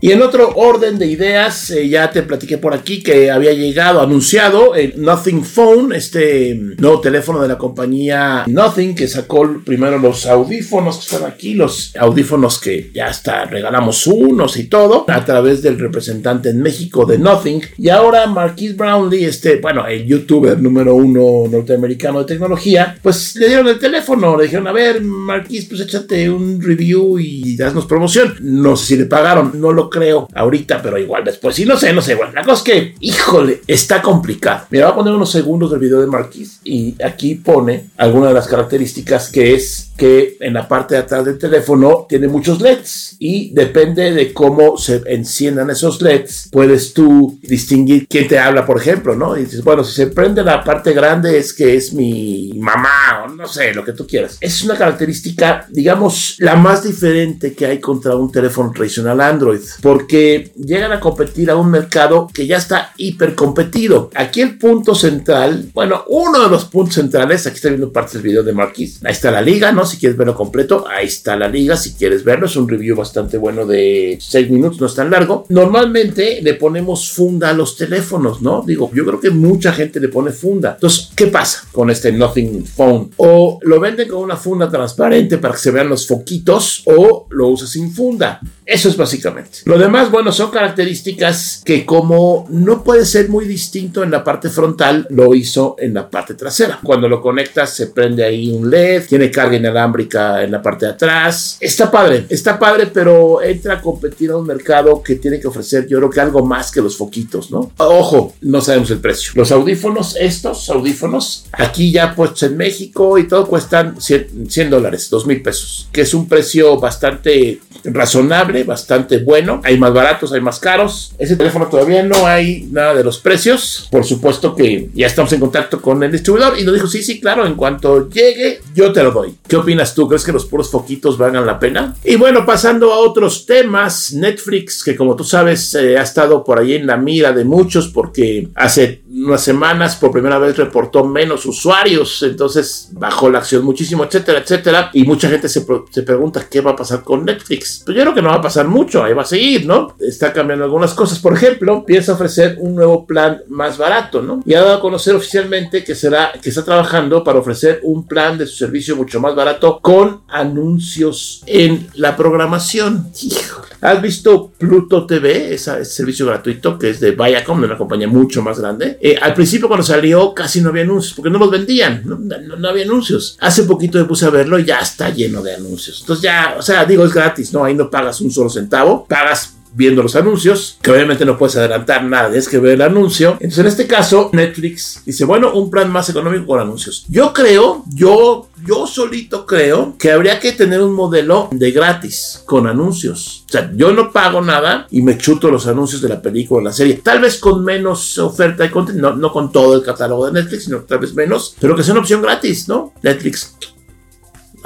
Y 0.00 0.12
en 0.12 0.20
otro 0.20 0.50
orden 0.56 0.98
de 0.98 1.06
ideas, 1.06 1.70
eh, 1.70 1.88
ya 1.88 2.10
te 2.10 2.22
platiqué 2.22 2.58
por 2.58 2.74
aquí 2.74 3.02
que 3.02 3.30
había 3.30 3.52
llegado, 3.54 4.02
anunciado 4.02 4.74
el 4.74 4.92
Nothing 5.02 5.42
Phone, 5.42 5.94
este 5.94 6.54
nuevo 6.76 7.00
teléfono 7.00 7.40
de 7.40 7.48
la 7.48 7.56
compañía 7.56 8.44
Nothing, 8.46 8.94
que 8.94 9.08
sacó 9.08 9.60
primero 9.64 9.98
los 9.98 10.26
audífonos 10.26 10.98
que 10.98 11.14
están 11.16 11.30
aquí, 11.30 11.54
los 11.54 11.96
audífonos 11.96 12.60
que 12.60 12.90
ya 12.94 13.06
hasta 13.06 13.46
regalamos 13.46 14.06
unos 14.06 14.58
y 14.58 14.64
todo, 14.64 15.06
a 15.08 15.24
través 15.24 15.62
del 15.62 15.78
representante 15.78 16.50
en 16.50 16.60
México 16.60 17.06
de 17.06 17.18
Nothing. 17.18 17.62
Y 17.78 17.88
ahora 17.88 18.26
Marquis 18.26 18.76
Brownlee, 18.76 19.24
este, 19.24 19.56
bueno, 19.60 19.86
el 19.86 20.04
youtuber 20.04 20.60
número 20.60 20.94
uno 20.94 21.48
norteamericano 21.50 22.20
de 22.20 22.26
tecnología, 22.26 22.98
pues 23.02 23.34
le 23.36 23.48
dieron 23.48 23.68
el 23.68 23.78
teléfono, 23.78 24.36
le 24.36 24.44
dijeron, 24.44 24.66
a 24.68 24.72
ver, 24.72 25.00
Marquis, 25.00 25.64
pues 25.64 25.80
échate 25.80 26.28
un 26.28 26.60
review 26.60 27.18
y 27.18 27.60
haznos 27.62 27.86
promoción. 27.86 28.34
No 28.40 28.76
sé 28.76 28.86
si 28.86 28.96
le 28.96 29.06
pagaron, 29.06 29.58
no 29.58 29.72
lo 29.72 29.85
creo, 29.90 30.28
ahorita, 30.34 30.80
pero 30.82 30.98
igual 30.98 31.24
después. 31.24 31.54
Sí, 31.54 31.64
no 31.64 31.76
sé, 31.76 31.92
no 31.92 32.02
sé. 32.02 32.14
Bueno, 32.14 32.32
la 32.32 32.42
cosa 32.42 32.56
es 32.56 32.62
que, 32.62 32.94
híjole, 33.00 33.62
está 33.66 34.02
complicado. 34.02 34.66
Mira, 34.70 34.86
voy 34.86 34.92
a 34.92 34.96
poner 34.96 35.14
unos 35.14 35.30
segundos 35.30 35.70
del 35.70 35.80
video 35.80 36.00
de 36.00 36.06
Marquis 36.06 36.60
y 36.64 36.94
aquí 37.02 37.36
pone 37.36 37.90
algunas 37.96 38.28
de 38.30 38.34
las 38.34 38.48
características 38.48 39.30
que 39.30 39.54
es 39.54 39.85
que 39.96 40.36
en 40.40 40.54
la 40.54 40.68
parte 40.68 40.94
de 40.94 41.00
atrás 41.00 41.24
del 41.24 41.38
teléfono 41.38 42.06
tiene 42.08 42.28
muchos 42.28 42.60
LEDs 42.60 43.16
y 43.18 43.52
depende 43.54 44.12
de 44.12 44.32
cómo 44.32 44.76
se 44.76 45.02
enciendan 45.06 45.70
esos 45.70 46.02
LEDs, 46.02 46.48
puedes 46.52 46.92
tú 46.92 47.38
distinguir 47.42 48.06
quién 48.08 48.28
te 48.28 48.38
habla, 48.38 48.66
por 48.66 48.78
ejemplo, 48.78 49.16
¿no? 49.16 49.36
Y 49.36 49.44
dices, 49.44 49.64
bueno, 49.64 49.84
si 49.84 49.94
se 49.94 50.08
prende 50.08 50.42
la 50.42 50.62
parte 50.62 50.92
grande 50.92 51.38
es 51.38 51.52
que 51.52 51.76
es 51.76 51.92
mi 51.92 52.52
mamá 52.58 53.24
o 53.24 53.28
no 53.28 53.46
sé, 53.48 53.72
lo 53.74 53.84
que 53.84 53.92
tú 53.92 54.06
quieras. 54.06 54.38
Es 54.40 54.62
una 54.62 54.76
característica, 54.76 55.66
digamos, 55.70 56.36
la 56.38 56.56
más 56.56 56.84
diferente 56.84 57.54
que 57.54 57.66
hay 57.66 57.80
contra 57.80 58.16
un 58.16 58.30
teléfono 58.30 58.72
tradicional 58.72 59.20
Android, 59.20 59.60
porque 59.80 60.52
llegan 60.56 60.92
a 60.92 61.00
competir 61.00 61.50
a 61.50 61.56
un 61.56 61.70
mercado 61.70 62.28
que 62.32 62.46
ya 62.46 62.58
está 62.58 62.92
hiper 62.96 63.34
competido. 63.34 64.10
Aquí 64.14 64.40
el 64.40 64.58
punto 64.58 64.94
central, 64.94 65.70
bueno, 65.72 66.04
uno 66.08 66.42
de 66.42 66.50
los 66.50 66.66
puntos 66.66 66.96
centrales, 66.96 67.46
aquí 67.46 67.56
está 67.56 67.68
viendo 67.68 67.92
parte 67.92 68.14
del 68.14 68.22
video 68.22 68.42
de 68.42 68.52
Marquis, 68.52 69.00
ahí 69.04 69.12
está 69.12 69.30
la 69.30 69.40
liga, 69.40 69.72
¿no? 69.72 69.85
Si 69.86 69.98
quieres 69.98 70.16
verlo 70.16 70.34
completo, 70.34 70.86
ahí 70.88 71.06
está 71.06 71.36
la 71.36 71.48
liga, 71.48 71.76
si 71.76 71.94
quieres 71.94 72.24
verlo, 72.24 72.46
es 72.46 72.56
un 72.56 72.68
review 72.68 72.96
bastante 72.96 73.38
bueno 73.38 73.66
de 73.66 74.18
6 74.20 74.50
minutos, 74.50 74.80
no 74.80 74.86
es 74.86 74.94
tan 74.94 75.10
largo. 75.10 75.46
Normalmente 75.48 76.40
le 76.42 76.54
ponemos 76.54 77.10
funda 77.10 77.50
a 77.50 77.52
los 77.52 77.76
teléfonos, 77.76 78.42
¿no? 78.42 78.62
Digo, 78.66 78.90
yo 78.92 79.04
creo 79.04 79.20
que 79.20 79.30
mucha 79.30 79.72
gente 79.72 80.00
le 80.00 80.08
pone 80.08 80.30
funda. 80.32 80.72
Entonces, 80.74 81.10
¿qué 81.14 81.28
pasa 81.28 81.64
con 81.72 81.90
este 81.90 82.12
Nothing 82.12 82.64
Phone? 82.64 83.10
O 83.16 83.58
lo 83.62 83.80
venden 83.80 84.08
con 84.08 84.22
una 84.22 84.36
funda 84.36 84.68
transparente 84.68 85.38
para 85.38 85.54
que 85.54 85.60
se 85.60 85.70
vean 85.70 85.88
los 85.88 86.06
foquitos 86.06 86.82
o 86.86 87.26
lo 87.30 87.48
usas 87.48 87.70
sin 87.70 87.92
funda. 87.92 88.40
Eso 88.64 88.88
es 88.88 88.96
básicamente. 88.96 89.58
Lo 89.64 89.78
demás, 89.78 90.10
bueno, 90.10 90.32
son 90.32 90.50
características 90.50 91.62
que 91.64 91.86
como 91.86 92.46
no 92.50 92.82
puede 92.82 93.04
ser 93.04 93.28
muy 93.28 93.44
distinto 93.44 94.02
en 94.02 94.10
la 94.10 94.24
parte 94.24 94.50
frontal, 94.50 95.06
lo 95.10 95.34
hizo 95.34 95.76
en 95.78 95.94
la 95.94 96.10
parte 96.10 96.34
trasera. 96.34 96.80
Cuando 96.82 97.08
lo 97.08 97.22
conectas 97.22 97.74
se 97.74 97.88
prende 97.88 98.24
ahí 98.24 98.50
un 98.50 98.68
LED, 98.68 99.06
tiene 99.06 99.30
carga 99.30 99.56
inalámbrica 99.56 99.75
en 99.84 100.50
la 100.50 100.62
parte 100.62 100.86
de 100.86 100.92
atrás. 100.92 101.58
Está 101.60 101.90
padre, 101.90 102.26
está 102.28 102.58
padre, 102.58 102.86
pero 102.92 103.42
entra 103.42 103.74
a 103.74 103.80
competir 103.80 104.30
a 104.30 104.36
un 104.36 104.46
mercado 104.46 105.02
que 105.02 105.16
tiene 105.16 105.40
que 105.40 105.48
ofrecer 105.48 105.86
yo 105.86 105.98
creo 105.98 106.10
que 106.10 106.20
algo 106.20 106.44
más 106.44 106.70
que 106.70 106.80
los 106.80 106.96
foquitos, 106.96 107.50
¿no? 107.50 107.72
Ojo, 107.78 108.34
no 108.40 108.60
sabemos 108.60 108.90
el 108.90 108.98
precio. 108.98 109.32
Los 109.34 109.52
audífonos, 109.52 110.16
estos 110.16 110.68
audífonos, 110.70 111.46
aquí 111.52 111.92
ya 111.92 112.14
puestos 112.14 112.44
en 112.44 112.56
México 112.56 113.18
y 113.18 113.26
todo 113.26 113.46
cuestan 113.46 114.00
100, 114.00 114.50
100 114.50 114.70
dólares, 114.70 115.08
2 115.10 115.26
mil 115.26 115.42
pesos, 115.42 115.88
que 115.92 116.02
es 116.02 116.14
un 116.14 116.28
precio 116.28 116.78
bastante 116.78 117.60
razonable, 117.92 118.64
bastante 118.64 119.18
bueno. 119.18 119.60
Hay 119.64 119.78
más 119.78 119.92
baratos, 119.92 120.32
hay 120.32 120.40
más 120.40 120.58
caros. 120.58 121.12
Ese 121.18 121.36
teléfono 121.36 121.66
todavía 121.66 122.02
no 122.02 122.26
hay 122.26 122.68
nada 122.70 122.94
de 122.94 123.04
los 123.04 123.18
precios. 123.18 123.88
Por 123.90 124.04
supuesto 124.04 124.54
que 124.54 124.90
ya 124.94 125.06
estamos 125.06 125.32
en 125.32 125.40
contacto 125.40 125.80
con 125.80 126.02
el 126.02 126.12
distribuidor 126.12 126.58
y 126.58 126.64
nos 126.64 126.74
dijo, 126.74 126.86
sí, 126.86 127.02
sí, 127.02 127.20
claro, 127.20 127.46
en 127.46 127.54
cuanto 127.54 128.08
llegue, 128.08 128.60
yo 128.74 128.92
te 128.92 129.02
lo 129.02 129.10
doy. 129.10 129.34
¿Qué 129.46 129.56
opinas 129.56 129.94
tú? 129.94 130.08
¿Crees 130.08 130.24
que 130.24 130.32
los 130.32 130.46
puros 130.46 130.70
foquitos 130.70 131.18
valgan 131.18 131.46
la 131.46 131.58
pena? 131.58 131.96
Y 132.04 132.16
bueno, 132.16 132.44
pasando 132.44 132.92
a 132.92 132.98
otros 132.98 133.46
temas, 133.46 134.12
Netflix, 134.12 134.82
que 134.82 134.96
como 134.96 135.16
tú 135.16 135.24
sabes, 135.24 135.74
eh, 135.74 135.98
ha 135.98 136.02
estado 136.02 136.44
por 136.44 136.58
ahí 136.58 136.74
en 136.74 136.86
la 136.86 136.96
mira 136.96 137.32
de 137.32 137.44
muchos 137.44 137.88
porque 137.88 138.48
hace 138.54 139.02
unas 139.24 139.42
semanas 139.42 139.96
por 139.96 140.10
primera 140.10 140.38
vez 140.38 140.56
reportó 140.56 141.04
menos 141.04 141.46
usuarios, 141.46 142.22
entonces 142.22 142.90
bajó 142.92 143.30
la 143.30 143.38
acción 143.38 143.64
muchísimo, 143.64 144.04
etcétera, 144.04 144.40
etcétera. 144.40 144.90
Y 144.92 145.04
mucha 145.04 145.28
gente 145.28 145.48
se, 145.48 145.64
se 145.90 146.02
pregunta 146.02 146.46
qué 146.50 146.60
va 146.60 146.72
a 146.72 146.76
pasar 146.76 147.02
con 147.02 147.24
Netflix. 147.24 147.82
Pues 147.84 147.96
yo 147.96 148.02
creo 148.02 148.14
que 148.14 148.22
no 148.22 148.28
va 148.28 148.36
a 148.36 148.42
pasar 148.42 148.68
mucho, 148.68 149.02
ahí 149.02 149.14
va 149.14 149.22
a 149.22 149.26
seguir, 149.26 149.66
¿no? 149.66 149.96
Está 150.00 150.32
cambiando 150.32 150.64
algunas 150.64 150.94
cosas. 150.94 151.18
Por 151.18 151.32
ejemplo, 151.32 151.84
piensa 151.84 152.12
ofrecer 152.12 152.56
un 152.60 152.74
nuevo 152.74 153.06
plan 153.06 153.42
más 153.48 153.78
barato, 153.78 154.22
¿no? 154.22 154.42
Y 154.44 154.54
ha 154.54 154.62
dado 154.62 154.76
a 154.76 154.80
conocer 154.80 155.14
oficialmente 155.14 155.82
que 155.82 155.94
será, 155.94 156.32
que 156.40 156.50
está 156.50 156.64
trabajando 156.64 157.24
para 157.24 157.38
ofrecer 157.38 157.80
un 157.82 158.06
plan 158.06 158.36
de 158.38 158.46
su 158.46 158.56
servicio 158.56 158.96
mucho 158.96 159.20
más 159.20 159.34
barato 159.34 159.80
con 159.80 160.22
anuncios 160.28 161.42
en 161.46 161.88
la 161.94 162.16
programación. 162.16 163.10
Híjole. 163.22 163.65
¿Has 163.86 164.02
visto 164.02 164.50
Pluto 164.58 165.06
TV? 165.06 165.54
Ese, 165.54 165.84
servicio 165.84 166.26
gratuito 166.26 166.76
que 166.76 166.90
es 166.90 166.98
de 166.98 167.12
Viacom, 167.12 167.60
de 167.60 167.68
una 167.68 167.78
compañía 167.78 168.08
mucho 168.08 168.42
más 168.42 168.58
grande. 168.58 168.98
Eh, 169.00 169.16
al 169.22 169.32
principio 169.32 169.68
cuando 169.68 169.86
salió 169.86 170.34
casi 170.34 170.60
no 170.60 170.70
había 170.70 170.82
anuncios 170.82 171.14
porque 171.14 171.30
no 171.30 171.38
los 171.38 171.52
vendían, 171.52 172.02
no, 172.04 172.68
había 172.68 172.82
anuncios. 172.82 173.38
Hace 173.40 173.62
poquito 173.62 173.98
me 173.98 174.04
puse 174.04 174.26
a 174.26 174.30
verlo 174.30 174.58
y 174.58 174.64
ya 174.64 174.80
está 174.80 175.10
lleno 175.10 175.40
de 175.40 175.54
anuncios. 175.54 176.00
Entonces 176.00 176.24
ya, 176.24 176.56
o 176.58 176.62
sea, 176.62 176.84
digo, 176.84 177.04
es 177.04 177.12
gratis, 177.12 177.52
¿no? 177.52 177.62
Ahí 177.62 177.76
no 177.76 177.88
pagas 177.88 178.20
un 178.20 178.32
solo 178.32 178.50
centavo, 178.50 179.06
pagas 179.06 179.54
viendo 179.76 180.02
los 180.02 180.16
anuncios, 180.16 180.78
que 180.80 180.90
obviamente 180.90 181.24
no 181.24 181.36
puedes 181.36 181.56
adelantar 181.56 182.02
nada, 182.04 182.34
es 182.34 182.48
que 182.48 182.58
ver 182.58 182.72
el 182.74 182.82
anuncio. 182.82 183.32
Entonces, 183.32 183.58
en 183.58 183.66
este 183.66 183.86
caso, 183.86 184.30
Netflix 184.32 185.02
dice, 185.04 185.24
bueno, 185.24 185.52
un 185.52 185.70
plan 185.70 185.92
más 185.92 186.08
económico 186.08 186.46
con 186.46 186.60
anuncios. 186.60 187.04
Yo 187.08 187.32
creo, 187.32 187.84
yo, 187.94 188.48
yo 188.66 188.86
solito 188.86 189.44
creo 189.44 189.94
que 189.98 190.12
habría 190.12 190.40
que 190.40 190.52
tener 190.52 190.80
un 190.80 190.94
modelo 190.94 191.48
de 191.52 191.70
gratis 191.70 192.42
con 192.46 192.66
anuncios. 192.66 193.44
O 193.48 193.52
sea, 193.52 193.70
yo 193.74 193.92
no 193.92 194.12
pago 194.12 194.40
nada 194.40 194.86
y 194.90 195.02
me 195.02 195.18
chuto 195.18 195.50
los 195.50 195.66
anuncios 195.66 196.00
de 196.00 196.08
la 196.08 196.22
película 196.22 196.60
o 196.60 196.64
la 196.64 196.72
serie. 196.72 197.00
Tal 197.02 197.20
vez 197.20 197.38
con 197.38 197.62
menos 197.64 198.18
oferta 198.18 198.62
de 198.62 198.70
contenido, 198.70 199.10
no, 199.10 199.16
no 199.16 199.32
con 199.32 199.52
todo 199.52 199.74
el 199.74 199.82
catálogo 199.82 200.26
de 200.26 200.32
Netflix, 200.32 200.64
sino 200.64 200.78
tal 200.80 200.98
vez 200.98 201.14
menos, 201.14 201.54
pero 201.60 201.76
que 201.76 201.82
sea 201.82 201.92
una 201.92 202.00
opción 202.00 202.22
gratis, 202.22 202.68
¿no? 202.68 202.94
Netflix 203.02 203.54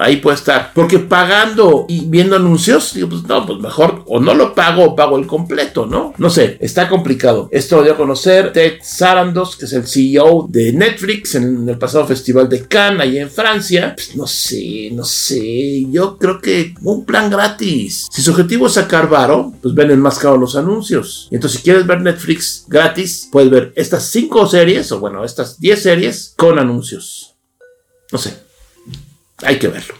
ahí 0.00 0.16
puede 0.16 0.36
estar. 0.36 0.72
Porque 0.74 0.98
pagando 0.98 1.86
y 1.88 2.06
viendo 2.06 2.36
anuncios, 2.36 2.94
digo, 2.94 3.08
pues 3.08 3.22
no, 3.24 3.46
pues 3.46 3.58
mejor 3.60 4.02
o 4.06 4.20
no 4.20 4.34
lo 4.34 4.54
pago 4.54 4.84
o 4.84 4.96
pago 4.96 5.18
el 5.18 5.26
completo, 5.26 5.86
¿no? 5.86 6.14
No 6.18 6.30
sé, 6.30 6.56
está 6.60 6.88
complicado. 6.88 7.48
Esto 7.52 7.76
lo 7.76 7.82
dio 7.82 7.92
a 7.92 7.96
conocer 7.96 8.52
Ted 8.52 8.78
Sarandos, 8.82 9.56
que 9.56 9.66
es 9.66 9.72
el 9.72 9.86
CEO 9.86 10.46
de 10.48 10.72
Netflix 10.72 11.34
en 11.34 11.68
el 11.68 11.78
pasado 11.78 12.06
festival 12.06 12.48
de 12.48 12.66
Cannes, 12.66 13.00
ahí 13.00 13.18
en 13.18 13.30
Francia. 13.30 13.94
Pues 13.94 14.16
no 14.16 14.26
sé, 14.26 14.90
no 14.92 15.04
sé. 15.04 15.86
Yo 15.90 16.16
creo 16.18 16.40
que 16.40 16.74
un 16.82 17.04
plan 17.04 17.30
gratis. 17.30 18.08
Si 18.10 18.22
su 18.22 18.30
objetivo 18.30 18.66
es 18.66 18.72
sacar 18.74 19.08
varo, 19.08 19.52
pues 19.60 19.74
venden 19.74 20.00
más 20.00 20.18
caro 20.18 20.36
los 20.36 20.56
anuncios. 20.56 21.28
Y 21.30 21.36
entonces, 21.36 21.58
si 21.58 21.64
quieres 21.64 21.86
ver 21.86 22.00
Netflix 22.00 22.64
gratis, 22.68 23.28
puedes 23.30 23.50
ver 23.50 23.72
estas 23.76 24.08
cinco 24.10 24.46
series, 24.46 24.90
o 24.92 25.00
bueno, 25.00 25.24
estas 25.24 25.60
10 25.60 25.82
series 25.82 26.34
con 26.36 26.58
anuncios. 26.58 27.36
No 28.12 28.18
sé. 28.18 28.49
Hay 29.42 29.58
que 29.58 29.68
verlo. 29.68 29.94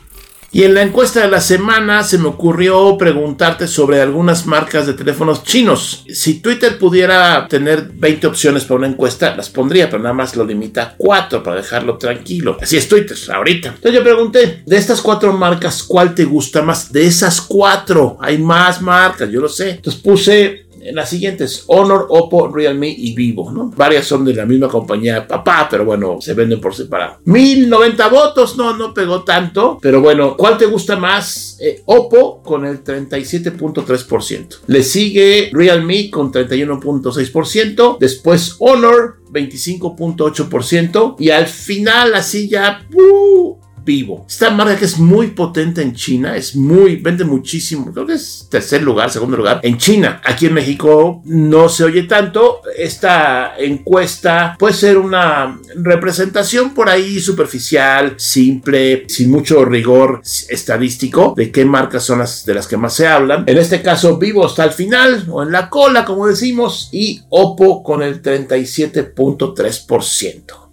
Y 0.52 0.64
en 0.64 0.74
la 0.74 0.82
encuesta 0.82 1.20
de 1.20 1.30
la 1.30 1.40
semana 1.40 2.02
se 2.02 2.18
me 2.18 2.26
ocurrió 2.26 2.98
preguntarte 2.98 3.68
sobre 3.68 4.00
algunas 4.00 4.46
marcas 4.46 4.84
de 4.84 4.94
teléfonos 4.94 5.44
chinos. 5.44 6.04
Si 6.12 6.40
Twitter 6.40 6.76
pudiera 6.76 7.46
tener 7.46 7.88
20 7.94 8.26
opciones 8.26 8.64
para 8.64 8.78
una 8.78 8.88
encuesta, 8.88 9.36
las 9.36 9.48
pondría, 9.48 9.88
pero 9.88 10.02
nada 10.02 10.12
más 10.12 10.34
lo 10.34 10.44
limita 10.44 10.82
a 10.82 10.94
4 10.96 11.44
para 11.44 11.56
dejarlo 11.58 11.98
tranquilo. 11.98 12.56
Así 12.60 12.76
es 12.76 12.88
Twitter, 12.88 13.16
ahorita. 13.32 13.68
Entonces 13.68 13.92
yo 13.92 14.02
pregunté, 14.02 14.62
de 14.66 14.76
estas 14.76 15.00
cuatro 15.00 15.32
marcas, 15.32 15.84
¿cuál 15.84 16.16
te 16.16 16.24
gusta 16.24 16.62
más? 16.62 16.90
De 16.90 17.06
esas 17.06 17.40
cuatro, 17.40 18.18
hay 18.20 18.38
más 18.38 18.82
marcas, 18.82 19.30
yo 19.30 19.40
lo 19.40 19.48
sé. 19.48 19.70
Entonces 19.70 20.02
puse 20.02 20.66
las 20.92 21.10
siguientes, 21.10 21.64
Honor, 21.66 22.06
Oppo, 22.08 22.48
Realme 22.48 22.88
y 22.88 23.14
Vivo, 23.14 23.50
¿no? 23.50 23.70
Varias 23.76 24.06
son 24.06 24.24
de 24.24 24.34
la 24.34 24.46
misma 24.46 24.68
compañía 24.68 25.26
papá, 25.26 25.68
pero 25.70 25.84
bueno, 25.84 26.18
se 26.20 26.34
venden 26.34 26.60
por 26.60 26.74
separado. 26.74 27.18
1090 27.24 28.08
votos, 28.08 28.56
no, 28.56 28.76
no 28.76 28.94
pegó 28.94 29.22
tanto, 29.22 29.78
pero 29.80 30.00
bueno, 30.00 30.36
¿cuál 30.36 30.58
te 30.58 30.66
gusta 30.66 30.96
más? 30.96 31.58
Eh, 31.60 31.82
Oppo 31.84 32.42
con 32.42 32.64
el 32.64 32.82
37.3%. 32.82 34.58
Le 34.66 34.82
sigue 34.82 35.50
Realme 35.52 36.10
con 36.10 36.32
31.6%, 36.32 37.98
después 37.98 38.56
Honor 38.58 39.20
25.8% 39.30 41.16
y 41.18 41.30
al 41.30 41.46
final 41.46 42.14
así 42.14 42.48
ya... 42.48 42.86
¡uh! 42.94 43.59
Vivo. 43.84 44.26
Esta 44.28 44.50
marca 44.50 44.76
que 44.76 44.84
es 44.84 44.98
muy 44.98 45.28
potente 45.28 45.82
en 45.82 45.94
China, 45.94 46.36
es 46.36 46.56
muy, 46.56 46.96
vende 46.96 47.24
muchísimo, 47.24 47.92
creo 47.92 48.06
que 48.06 48.14
es 48.14 48.48
tercer 48.50 48.82
lugar, 48.82 49.10
segundo 49.10 49.36
lugar 49.36 49.60
en 49.62 49.78
China. 49.78 50.20
Aquí 50.24 50.46
en 50.46 50.54
México 50.54 51.22
no 51.24 51.68
se 51.68 51.84
oye 51.84 52.04
tanto. 52.04 52.62
Esta 52.76 53.54
encuesta 53.58 54.56
puede 54.58 54.74
ser 54.74 54.98
una 54.98 55.60
representación 55.76 56.74
por 56.74 56.88
ahí 56.88 57.20
superficial, 57.20 58.14
simple, 58.16 59.04
sin 59.08 59.30
mucho 59.30 59.64
rigor 59.64 60.22
estadístico 60.48 61.34
de 61.36 61.50
qué 61.50 61.64
marcas 61.64 62.04
son 62.04 62.20
las 62.20 62.44
de 62.44 62.54
las 62.54 62.66
que 62.66 62.76
más 62.76 62.94
se 62.94 63.06
hablan. 63.06 63.44
En 63.46 63.58
este 63.58 63.82
caso, 63.82 64.18
Vivo 64.18 64.46
está 64.46 64.64
al 64.64 64.72
final 64.72 65.26
o 65.28 65.42
en 65.42 65.52
la 65.52 65.68
cola, 65.68 66.04
como 66.04 66.26
decimos, 66.26 66.88
y 66.92 67.22
Oppo 67.28 67.82
con 67.82 68.02
el 68.02 68.22
37.3%. 68.22 70.69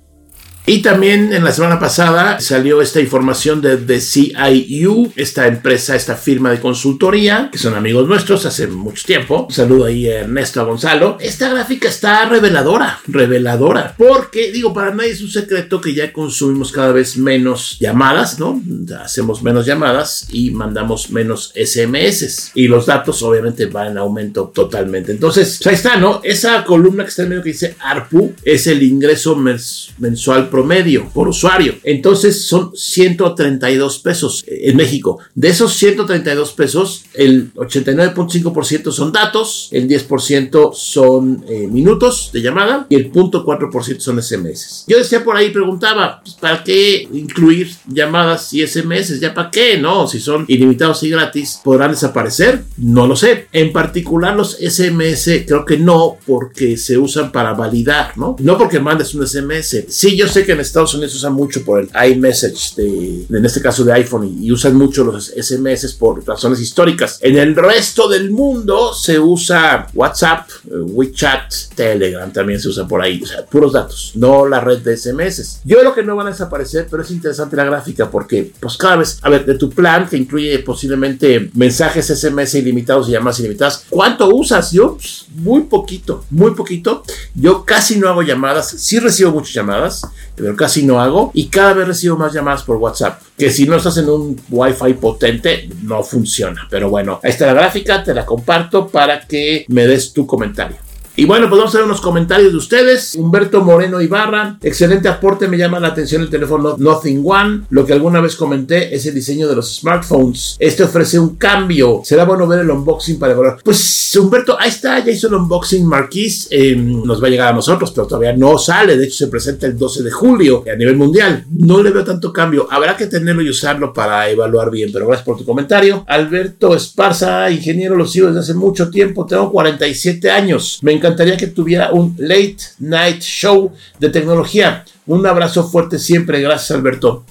Y 0.69 0.82
también 0.82 1.32
en 1.32 1.45
la 1.45 1.53
semana 1.53 1.80
pasada 1.80 2.41
salió 2.41 2.82
esta 2.82 2.99
información 2.99 3.62
de, 3.62 3.77
The 3.77 4.01
CIU, 4.01 5.13
esta 5.15 5.47
empresa, 5.47 5.95
esta 5.95 6.17
firma 6.17 6.51
de 6.51 6.60
consultoría, 6.60 7.47
que 7.49 7.58
son 7.58 7.73
amigos 7.73 8.06
nuestros 8.06 8.45
hace 8.45 8.67
mucho 8.67 9.06
tiempo. 9.06 9.45
Un 9.47 9.53
saludo 9.53 9.86
ahí 9.86 10.10
a 10.10 10.23
Ernesto, 10.23 10.60
a 10.60 10.65
Gonzalo. 10.65 11.17
Esta 11.21 11.47
gráfica 11.47 11.88
está 11.88 12.27
reveladora, 12.27 12.99
reveladora, 13.08 13.95
porque 13.97 14.51
digo, 14.51 14.73
para 14.73 14.93
nadie 14.93 15.12
es 15.12 15.21
un 15.21 15.30
secreto 15.30 15.80
que 15.80 15.93
ya 15.93 16.12
consumimos 16.12 16.73
cada 16.73 16.91
vez 16.91 17.15
menos 17.15 17.77
llamadas, 17.80 18.38
¿no? 18.38 18.62
Hacemos 19.01 19.41
menos 19.43 19.65
llamadas 19.65 20.27
y 20.34 20.51
mandamos 20.51 21.12
menos 21.12 21.53
SMS. 21.56 22.51
Y 22.56 22.67
los 22.67 22.86
datos 22.86 23.23
obviamente 23.23 23.67
van 23.67 23.91
en 23.91 23.99
aumento 23.99 24.51
totalmente. 24.53 25.13
Entonces, 25.13 25.65
ahí 25.65 25.75
está, 25.75 25.95
¿no? 25.95 26.19
Esa 26.25 26.65
columna 26.65 27.06
que 27.06 27.10
está 27.12 27.23
en 27.23 27.30
medio 27.30 27.43
que 27.43 27.51
dice 27.51 27.77
ARPU 27.80 28.34
es 28.43 28.67
el 28.67 28.84
ingreso 28.84 29.38
mensual 29.38 30.49
promedio 30.58 31.08
por 31.13 31.28
usuario. 31.28 31.76
Entonces 31.84 32.48
son 32.48 32.72
132 32.74 34.00
pesos 34.00 34.43
en 34.48 34.76
México. 34.76 35.20
De 35.36 35.50
esos 35.50 35.74
132 35.74 36.54
pesos, 36.54 37.04
el 37.13 37.54
89.5% 37.54 38.91
son 38.91 39.12
datos, 39.12 39.70
el 39.72 39.88
10% 39.88 40.74
son 40.74 41.46
eh, 41.48 41.67
minutos 41.67 42.32
de 42.34 42.41
llamada 42.41 42.88
y 42.89 42.96
el 42.96 43.12
0.4% 43.12 44.00
son 44.00 44.20
SMS. 44.20 44.86
Yo 44.88 44.98
decía 44.98 45.24
por 45.24 45.38
ahí, 45.38 45.52
preguntaba, 45.52 46.22
pues, 46.24 46.36
¿para 46.38 46.63
qué 46.63 47.08
incluir 47.13 47.70
llamadas 47.88 48.52
y 48.52 48.65
SMS? 48.65 49.20
¿Ya 49.20 49.36
para 49.36 49.52
qué? 49.52 49.78
No, 49.78 50.08
si 50.08 50.20
son 50.20 50.46
ilimitados 50.48 51.04
y 51.04 51.12
gratis, 51.12 51.62
¿podrán 51.63 51.91
desaparecer? 51.91 52.63
No 52.78 53.06
lo 53.06 53.15
sé. 53.15 53.46
En 53.52 53.72
particular 53.72 54.36
los 54.36 54.58
SMS 54.58 55.43
creo 55.46 55.63
que 55.65 55.78
no, 55.78 56.17
porque 56.26 56.78
se 56.78 56.98
usan 56.98 57.32
para 57.32 57.54
validar, 57.54 58.17
¿no? 58.17 58.36
No 58.39 58.58
porque 58.58 58.80
mandes 58.80 59.13
un 59.13 59.28
SMS. 59.28 59.86
Sí, 59.89 60.17
yo 60.17 60.28
sé 60.28 60.46
que 60.47 60.53
en 60.53 60.62
Estados 60.62 60.93
Unidos 60.93 61.13
usan 61.13 61.33
mucho 61.33 61.63
por 61.65 61.81
el 61.81 61.89
iMessage, 62.10 62.75
de, 62.75 63.25
en 63.29 63.45
este 63.45 63.62
caso 63.62 63.83
de 63.83 63.91
iPhone, 63.91 64.38
y, 64.41 64.49
usan 64.49 64.75
mucho 64.75 65.03
los 65.03 65.27
SMS 65.27 65.93
por 65.93 66.25
razones 66.25 66.62
históricas. 66.62 67.19
En 67.21 67.38
el 67.38 67.53
resto 67.53 68.07
del 68.07 68.31
mundo 68.31 68.93
se 68.93 69.19
usa 69.19 69.88
WhatsApp, 69.93 70.49
eh, 70.65 70.77
WeChat, 70.79 71.53
Telegram 71.75 72.31
también 72.31 72.62
se 72.62 72.69
usa 72.69 72.88
por 72.88 73.01
ahí. 73.01 73.21
O 73.21 73.25
sea, 73.25 73.45
puros 73.45 73.73
datos, 73.73 74.13
no 74.15 74.47
la 74.47 74.62
red 74.62 74.79
de 74.79 74.95
SMS. 74.95 75.60
Yo 75.65 75.79
creo 75.79 75.93
que 75.93 76.03
no 76.03 76.15
van 76.15 76.27
a 76.27 76.31
desaparecer, 76.31 76.88
pero 76.89 77.03
es 77.03 77.12
interesante 77.12 77.57
la 77.57 77.65
gráfica 77.65 78.10
porque, 78.10 78.53
pues 78.60 78.77
cada 78.77 78.95
vez, 78.95 79.19
a 79.21 79.29
ver, 79.29 79.45
de 79.45 79.55
tu 79.55 79.69
plan 79.69 80.07
que 80.07 80.15
incluye 80.15 80.60
posiblemente 80.60 81.51
mensajes 81.55 82.07
SMS 82.07 82.55
ilimitados 82.55 83.10
y 83.10 83.12
llamadas 83.12 83.41
ilimitadas, 83.41 83.83
¿cuánto 83.89 84.33
usas? 84.33 84.71
Yo, 84.71 84.95
pues, 84.95 85.25
muy 85.36 85.63
poquito, 85.63 86.23
muy 86.29 86.51
poquito. 86.51 87.03
Yo 87.36 87.65
casi 87.65 87.99
no 87.99 88.07
hago 88.07 88.21
llamadas, 88.21 88.69
sí 88.69 88.97
recibo 88.99 89.31
muchas 89.31 89.53
llamadas, 89.53 90.07
pero 90.38 90.56
casi 90.56 90.86
no 90.86 91.02
hago 91.02 91.32
y 91.34 91.47
cada 91.47 91.73
vez 91.73 91.88
recibo 91.88 92.15
más 92.15 92.32
llamadas 92.32 92.62
por 92.62 92.78
WhatsApp, 92.78 93.19
que 93.36 93.50
si 93.50 93.65
no 93.65 93.76
estás 93.76 93.97
en 93.97 94.08
un 94.08 94.39
Wi-Fi 94.50 94.93
potente 94.93 95.67
no 95.82 96.04
funciona. 96.04 96.67
Pero 96.69 96.89
bueno, 96.89 97.19
ahí 97.23 97.32
está 97.32 97.47
la 97.47 97.54
gráfica, 97.54 98.04
te 98.04 98.13
la 98.13 98.26
comparto 98.26 98.88
para 98.88 99.26
que 99.26 99.65
me 99.69 99.88
des 99.88 100.13
tu 100.13 100.28
comentario. 100.28 100.78
Y 101.19 101.25
bueno, 101.25 101.49
pues 101.49 101.58
vamos 101.58 101.73
a 101.73 101.80
ver 101.80 101.86
unos 101.86 101.99
comentarios 101.99 102.51
de 102.51 102.58
ustedes. 102.60 103.15
Humberto 103.15 103.63
Moreno 103.63 103.99
Ibarra, 103.99 104.60
excelente 104.62 105.08
aporte, 105.08 105.47
me 105.47 105.58
llama 105.58 105.80
la 105.80 105.88
atención 105.88 106.21
el 106.21 106.30
teléfono 106.30 106.75
Nothing 106.77 107.23
One. 107.25 107.62
Lo 107.71 107.88
que 107.88 107.93
alguna 107.93 108.21
vez 108.21 108.36
comenté 108.36 108.93
es 108.93 109.03
el 109.08 109.15
diseño 109.15 109.47
de 109.47 109.56
los 109.56 109.77
smartphones. 109.77 110.58
Este 110.60 110.84
ofrece 110.84 111.17
un 111.17 111.36
cambio. 111.38 112.01
Será 112.03 112.23
bueno 112.23 112.45
ver 112.45 112.60
el 112.60 112.69
unboxing 112.69 113.17
para 113.17 113.34
evaluar. 113.34 113.58
Pues 113.63 114.15
Humberto, 114.15 114.60
ahí 114.60 114.69
está, 114.69 115.03
ya 115.03 115.12
hizo 115.12 115.27
el 115.27 115.34
unboxing 115.34 115.88
Marquis. 115.88 116.49
Em, 116.51 117.03
nos 117.03 117.21
va 117.21 117.25
a 117.25 117.30
llegar 117.32 117.47
a 117.47 117.56
nosotros, 117.56 117.89
pero 117.89 118.06
todavía 118.06 118.34
no 118.34 118.60
sale. 118.60 118.95
De 118.95 119.06
hecho, 119.06 119.25
se 119.25 119.27
presenta 119.27 119.65
el 119.65 119.75
12 119.75 120.03
de 120.03 120.12
julio 120.12 120.63
a 120.71 120.75
nivel 120.75 120.97
mundial. 120.97 121.45
No 121.49 121.82
le 121.82 121.89
veo 121.89 122.03
tanto 122.03 122.32
cambio. 122.32 122.67
Habrá 122.69 122.95
que 122.95 123.08
tenerlo 123.08 123.41
y 123.41 123.49
usarlo 123.49 123.91
para 123.91 124.30
evaluar 124.30 124.69
bien. 124.69 124.91
Pero 124.93 125.08
gracias 125.08 125.25
por 125.25 125.36
tu 125.36 125.45
comentario. 125.45 126.06
Alberto 126.08 126.75
Esparza, 126.75 127.49
ingeniero, 127.49 127.95
lo 127.95 128.06
sigo 128.06 128.27
desde 128.27 128.41
hace 128.41 128.53
mucho 128.53 128.91
tiempo. 128.91 129.25
Tengo 129.25 129.51
47 129.51 130.30
años. 130.30 130.77
Me 130.84 130.91
encanta 130.91 131.07
encantaría 131.08 131.38
que 131.38 131.48
tuviera 131.48 131.91
un 131.91 132.15
late 132.17 132.58
night 132.80 133.22
show 133.22 133.72
de 134.00 134.10
tecnología. 134.10 134.84
Un 135.06 135.26
abrazo 135.26 135.67
fuerte 135.67 135.98
siempre. 136.00 136.41
Gracias, 136.41 136.72
Alberto. 136.72 137.24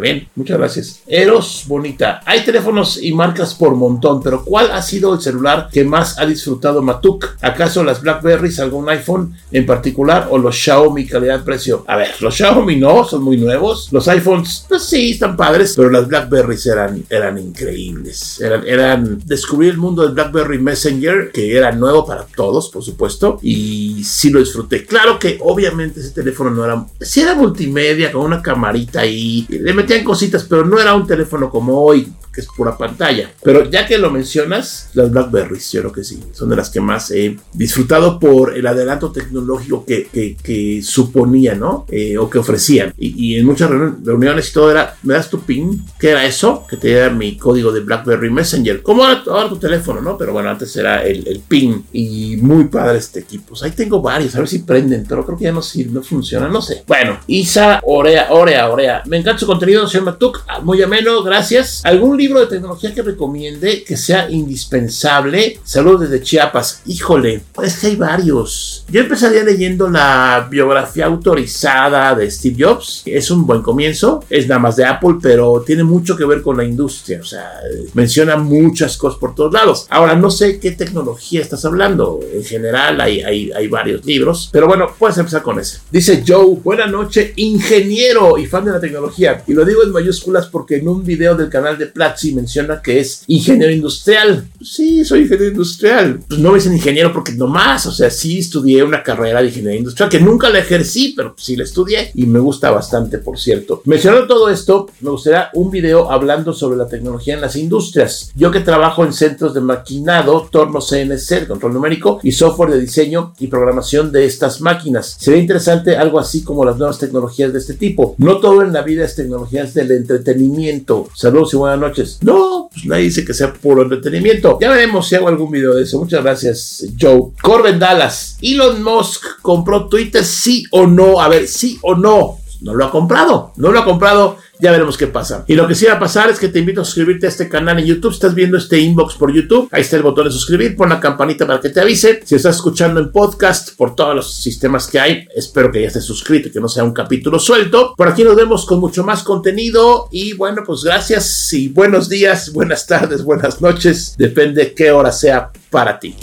Bien, 0.00 0.28
muchas 0.34 0.58
gracias. 0.58 1.02
Eros 1.06 1.64
Bonita. 1.66 2.20
Hay 2.24 2.44
teléfonos 2.44 3.02
y 3.02 3.12
marcas 3.12 3.54
por 3.54 3.74
montón, 3.74 4.22
pero 4.22 4.44
¿cuál 4.44 4.70
ha 4.70 4.80
sido 4.80 5.14
el 5.14 5.20
celular 5.20 5.68
que 5.70 5.84
más 5.84 6.18
ha 6.18 6.26
disfrutado 6.26 6.82
Matuk? 6.82 7.26
¿Acaso 7.42 7.84
las 7.84 8.00
Blackberries, 8.00 8.60
algún 8.60 8.88
iPhone 8.88 9.36
en 9.50 9.66
particular 9.66 10.28
o 10.30 10.38
los 10.38 10.56
Xiaomi 10.56 11.06
calidad-precio? 11.06 11.84
A 11.86 11.96
ver, 11.96 12.10
los 12.20 12.34
Xiaomi 12.34 12.76
no, 12.76 13.04
son 13.04 13.22
muy 13.22 13.36
nuevos. 13.36 13.92
Los 13.92 14.08
iPhones, 14.08 14.64
pues 14.68 14.84
sí, 14.84 15.12
están 15.12 15.36
padres, 15.36 15.74
pero 15.76 15.90
las 15.90 16.08
Blackberries 16.08 16.66
eran, 16.66 17.04
eran 17.10 17.38
increíbles. 17.38 18.40
Eran, 18.40 18.66
eran 18.66 19.20
descubrir 19.24 19.72
el 19.72 19.78
mundo 19.78 20.02
del 20.02 20.14
Blackberry 20.14 20.58
Messenger, 20.58 21.30
que 21.30 21.56
era 21.56 21.72
nuevo 21.72 22.06
para 22.06 22.24
todos, 22.24 22.70
por 22.70 22.82
supuesto, 22.82 23.38
y 23.42 24.02
sí 24.04 24.30
lo 24.30 24.38
disfruté. 24.38 24.86
Claro 24.86 25.18
que 25.18 25.38
obviamente 25.42 26.00
ese 26.00 26.10
teléfono 26.10 26.50
no 26.50 26.64
era, 26.64 26.86
sí 27.00 27.20
era 27.20 27.34
multimedia 27.34 28.10
con 28.10 28.22
una 28.22 28.40
camarita 28.40 29.00
ahí, 29.00 29.46
metían 29.74 30.04
cositas, 30.04 30.44
pero 30.44 30.64
no 30.64 30.80
era 30.80 30.94
un 30.94 31.06
teléfono 31.06 31.50
como 31.50 31.80
hoy, 31.80 32.12
que 32.34 32.40
es 32.40 32.48
pura 32.48 32.76
pantalla. 32.76 33.30
Pero 33.42 33.70
ya 33.70 33.86
que 33.86 33.98
lo 33.98 34.10
mencionas, 34.10 34.90
las 34.94 35.10
Blackberries, 35.10 35.72
yo 35.72 35.80
creo 35.82 35.92
que 35.92 36.04
sí, 36.04 36.20
son 36.32 36.50
de 36.50 36.56
las 36.56 36.70
que 36.70 36.80
más 36.80 37.10
he 37.10 37.36
disfrutado 37.52 38.18
por 38.18 38.56
el 38.56 38.66
adelanto 38.66 39.12
tecnológico 39.12 39.84
que, 39.84 40.08
que, 40.42 40.82
suponía, 40.82 41.54
¿no? 41.54 41.86
Eh, 41.90 42.18
o 42.18 42.28
que 42.28 42.38
ofrecían. 42.38 42.92
Y, 42.98 43.36
en 43.36 43.46
muchas 43.46 43.70
reuniones 43.70 44.50
y 44.50 44.52
todo 44.52 44.70
era, 44.70 44.96
¿me 45.02 45.14
das 45.14 45.30
tu 45.30 45.40
PIN? 45.40 45.84
¿Qué 45.98 46.10
era 46.10 46.24
eso? 46.24 46.66
Que 46.68 46.76
te 46.76 46.88
diera 46.88 47.10
mi 47.10 47.36
código 47.36 47.72
de 47.72 47.80
BlackBerry 47.80 48.30
Messenger. 48.30 48.82
Como 48.82 49.04
ahora, 49.04 49.48
tu 49.48 49.56
teléfono, 49.56 50.00
¿no? 50.00 50.16
Pero 50.16 50.32
bueno, 50.32 50.50
antes 50.50 50.74
era 50.76 51.02
el, 51.02 51.26
el, 51.26 51.40
PIN. 51.40 51.84
Y 51.92 52.36
muy 52.38 52.64
padre 52.64 52.98
este 52.98 53.20
equipo. 53.20 53.54
Ahí 53.62 53.70
tengo 53.70 54.00
varios, 54.00 54.34
a 54.34 54.38
ver 54.38 54.48
si 54.48 54.60
prenden, 54.60 55.04
pero 55.08 55.24
creo 55.24 55.38
que 55.38 55.44
ya 55.44 55.52
no, 55.52 55.62
sirve, 55.62 55.92
no 55.92 56.02
funciona, 56.02 56.48
no 56.48 56.60
sé. 56.60 56.84
Bueno, 56.86 57.18
Isa 57.26 57.80
Orea, 57.84 58.28
Orea, 58.30 58.70
Orea. 58.70 59.02
Me 59.06 59.18
encanta 59.18 59.40
su 59.40 59.46
contenido, 59.46 59.86
señor 59.86 60.06
Matuk. 60.06 60.44
Muy 60.62 60.82
ameno, 60.82 61.22
gracias. 61.22 61.84
¿Algún 61.84 62.16
libro 62.24 62.40
de 62.40 62.46
tecnología 62.46 62.94
que 62.94 63.02
recomiende 63.02 63.84
que 63.84 63.98
sea 63.98 64.30
indispensable? 64.30 65.60
Saludos 65.62 66.08
desde 66.08 66.22
Chiapas. 66.22 66.80
Híjole, 66.86 67.42
es 67.62 67.78
que 67.78 67.88
hay 67.88 67.96
varios. 67.96 68.86
Yo 68.88 69.02
empezaría 69.02 69.44
leyendo 69.44 69.90
la 69.90 70.48
biografía 70.50 71.04
autorizada 71.04 72.14
de 72.14 72.30
Steve 72.30 72.56
Jobs. 72.58 73.02
Es 73.04 73.30
un 73.30 73.46
buen 73.46 73.60
comienzo. 73.60 74.24
Es 74.30 74.48
nada 74.48 74.58
más 74.58 74.76
de 74.76 74.86
Apple, 74.86 75.16
pero 75.20 75.62
tiene 75.66 75.84
mucho 75.84 76.16
que 76.16 76.24
ver 76.24 76.40
con 76.40 76.56
la 76.56 76.64
industria. 76.64 77.20
O 77.20 77.24
sea, 77.24 77.60
menciona 77.92 78.38
muchas 78.38 78.96
cosas 78.96 79.18
por 79.18 79.34
todos 79.34 79.52
lados. 79.52 79.86
Ahora, 79.90 80.16
no 80.16 80.30
sé 80.30 80.58
qué 80.58 80.70
tecnología 80.70 81.42
estás 81.42 81.66
hablando. 81.66 82.20
En 82.32 82.42
general, 82.42 83.02
hay, 83.02 83.20
hay, 83.20 83.52
hay 83.52 83.68
varios 83.68 84.02
libros. 84.06 84.48
Pero 84.50 84.66
bueno, 84.66 84.86
puedes 84.98 85.18
empezar 85.18 85.42
con 85.42 85.60
ese. 85.60 85.80
Dice 85.90 86.24
Joe, 86.26 86.56
buena 86.64 86.86
noche, 86.86 87.34
ingeniero 87.36 88.38
y 88.38 88.46
fan 88.46 88.64
de 88.64 88.72
la 88.72 88.80
tecnología. 88.80 89.44
Y 89.46 89.52
lo 89.52 89.66
digo 89.66 89.82
en 89.82 89.92
mayúsculas 89.92 90.46
porque 90.46 90.76
en 90.76 90.88
un 90.88 91.04
video 91.04 91.34
del 91.34 91.50
canal 91.50 91.76
de 91.76 91.86
Platzi 92.14 92.32
menciona 92.32 92.80
que 92.80 93.00
es 93.00 93.24
ingeniero 93.26 93.72
industrial. 93.72 94.46
Sí, 94.62 95.04
soy 95.04 95.22
ingeniero 95.22 95.50
industrial. 95.50 96.20
Pues 96.28 96.38
no 96.38 96.52
ves 96.52 96.66
en 96.66 96.74
ingeniero 96.74 97.12
porque 97.12 97.32
nomás, 97.32 97.86
o 97.86 97.92
sea, 97.92 98.08
sí 98.08 98.38
estudié 98.38 98.84
una 98.84 99.02
carrera 99.02 99.40
de 99.40 99.48
ingeniería 99.48 99.80
industrial 99.80 100.08
que 100.08 100.20
nunca 100.20 100.48
la 100.48 100.60
ejercí, 100.60 101.12
pero 101.16 101.34
sí 101.36 101.56
la 101.56 101.64
estudié 101.64 102.12
y 102.14 102.26
me 102.26 102.38
gusta 102.38 102.70
bastante, 102.70 103.18
por 103.18 103.38
cierto. 103.38 103.82
Mencionando 103.84 104.28
todo 104.28 104.48
esto, 104.48 104.88
me 105.00 105.10
gustaría 105.10 105.48
un 105.54 105.70
video 105.70 106.10
hablando 106.10 106.52
sobre 106.52 106.76
la 106.76 106.86
tecnología 106.86 107.34
en 107.34 107.40
las 107.40 107.56
industrias. 107.56 108.30
Yo 108.36 108.52
que 108.52 108.60
trabajo 108.60 109.04
en 109.04 109.12
centros 109.12 109.52
de 109.54 109.60
maquinado, 109.60 110.48
torno 110.50 110.80
CNC, 110.80 111.48
control 111.48 111.74
numérico 111.74 112.20
y 112.22 112.30
software 112.30 112.70
de 112.70 112.80
diseño 112.80 113.34
y 113.40 113.48
programación 113.48 114.12
de 114.12 114.24
estas 114.24 114.60
máquinas. 114.60 115.16
Sería 115.18 115.40
interesante 115.40 115.96
algo 115.96 116.20
así 116.20 116.44
como 116.44 116.64
las 116.64 116.76
nuevas 116.76 116.98
tecnologías 116.98 117.52
de 117.52 117.58
este 117.58 117.74
tipo. 117.74 118.14
No 118.18 118.38
todo 118.38 118.62
en 118.62 118.72
la 118.72 118.82
vida 118.82 119.04
es 119.04 119.16
tecnologías 119.16 119.74
del 119.74 119.90
entretenimiento. 119.90 121.08
Saludos 121.14 121.54
y 121.54 121.56
buenas 121.56 121.80
noches. 121.80 122.03
No, 122.22 122.68
pues 122.72 122.86
nadie 122.86 123.04
dice 123.04 123.24
que 123.24 123.34
sea 123.34 123.52
puro 123.52 123.82
entretenimiento. 123.82 124.58
Ya 124.60 124.70
veremos 124.70 125.08
si 125.08 125.14
hago 125.14 125.28
algún 125.28 125.50
video 125.50 125.74
de 125.74 125.82
eso. 125.82 125.98
Muchas 125.98 126.22
gracias, 126.22 126.86
Joe. 127.00 127.32
Corbin 127.42 127.78
Dallas. 127.78 128.38
Elon 128.40 128.82
Musk 128.82 129.40
compró 129.42 129.88
Twitter, 129.88 130.24
sí 130.24 130.64
o 130.70 130.86
no. 130.86 131.20
A 131.20 131.28
ver, 131.28 131.48
sí 131.48 131.78
o 131.82 131.94
no. 131.94 132.38
No 132.60 132.74
lo 132.74 132.86
ha 132.86 132.90
comprado. 132.90 133.52
No 133.56 133.72
lo 133.72 133.80
ha 133.80 133.84
comprado 133.84 134.38
ya 134.60 134.70
veremos 134.70 134.96
qué 134.96 135.06
pasa. 135.06 135.44
Y 135.46 135.54
lo 135.54 135.66
que 135.66 135.74
sí 135.74 135.86
va 135.86 135.94
a 135.94 135.98
pasar 135.98 136.30
es 136.30 136.38
que 136.38 136.48
te 136.48 136.58
invito 136.58 136.80
a 136.80 136.84
suscribirte 136.84 137.26
a 137.26 137.28
este 137.28 137.48
canal 137.48 137.78
en 137.78 137.86
YouTube. 137.86 138.12
Si 138.12 138.16
estás 138.16 138.34
viendo 138.34 138.56
este 138.56 138.78
inbox 138.78 139.14
por 139.14 139.32
YouTube, 139.32 139.68
ahí 139.72 139.82
está 139.82 139.96
el 139.96 140.02
botón 140.02 140.26
de 140.26 140.30
suscribir. 140.30 140.76
Pon 140.76 140.88
la 140.88 141.00
campanita 141.00 141.46
para 141.46 141.60
que 141.60 141.70
te 141.70 141.80
avise. 141.80 142.20
Si 142.24 142.34
estás 142.34 142.56
escuchando 142.56 143.00
en 143.00 143.10
podcast 143.10 143.76
por 143.76 143.94
todos 143.94 144.14
los 144.14 144.34
sistemas 144.34 144.86
que 144.86 145.00
hay, 145.00 145.28
espero 145.34 145.70
que 145.70 145.82
ya 145.82 145.88
estés 145.88 146.04
suscrito 146.04 146.48
y 146.48 146.52
que 146.52 146.60
no 146.60 146.68
sea 146.68 146.84
un 146.84 146.92
capítulo 146.92 147.38
suelto. 147.38 147.94
Por 147.96 148.08
aquí 148.08 148.24
nos 148.24 148.36
vemos 148.36 148.64
con 148.64 148.80
mucho 148.80 149.04
más 149.04 149.22
contenido. 149.22 150.08
Y 150.10 150.34
bueno, 150.34 150.62
pues 150.64 150.84
gracias 150.84 151.52
y 151.52 151.68
buenos 151.68 152.08
días, 152.08 152.52
buenas 152.52 152.86
tardes, 152.86 153.22
buenas 153.22 153.60
noches. 153.60 154.14
Depende 154.16 154.72
qué 154.74 154.90
hora 154.90 155.12
sea 155.12 155.50
para 155.70 155.98
ti. 155.98 156.16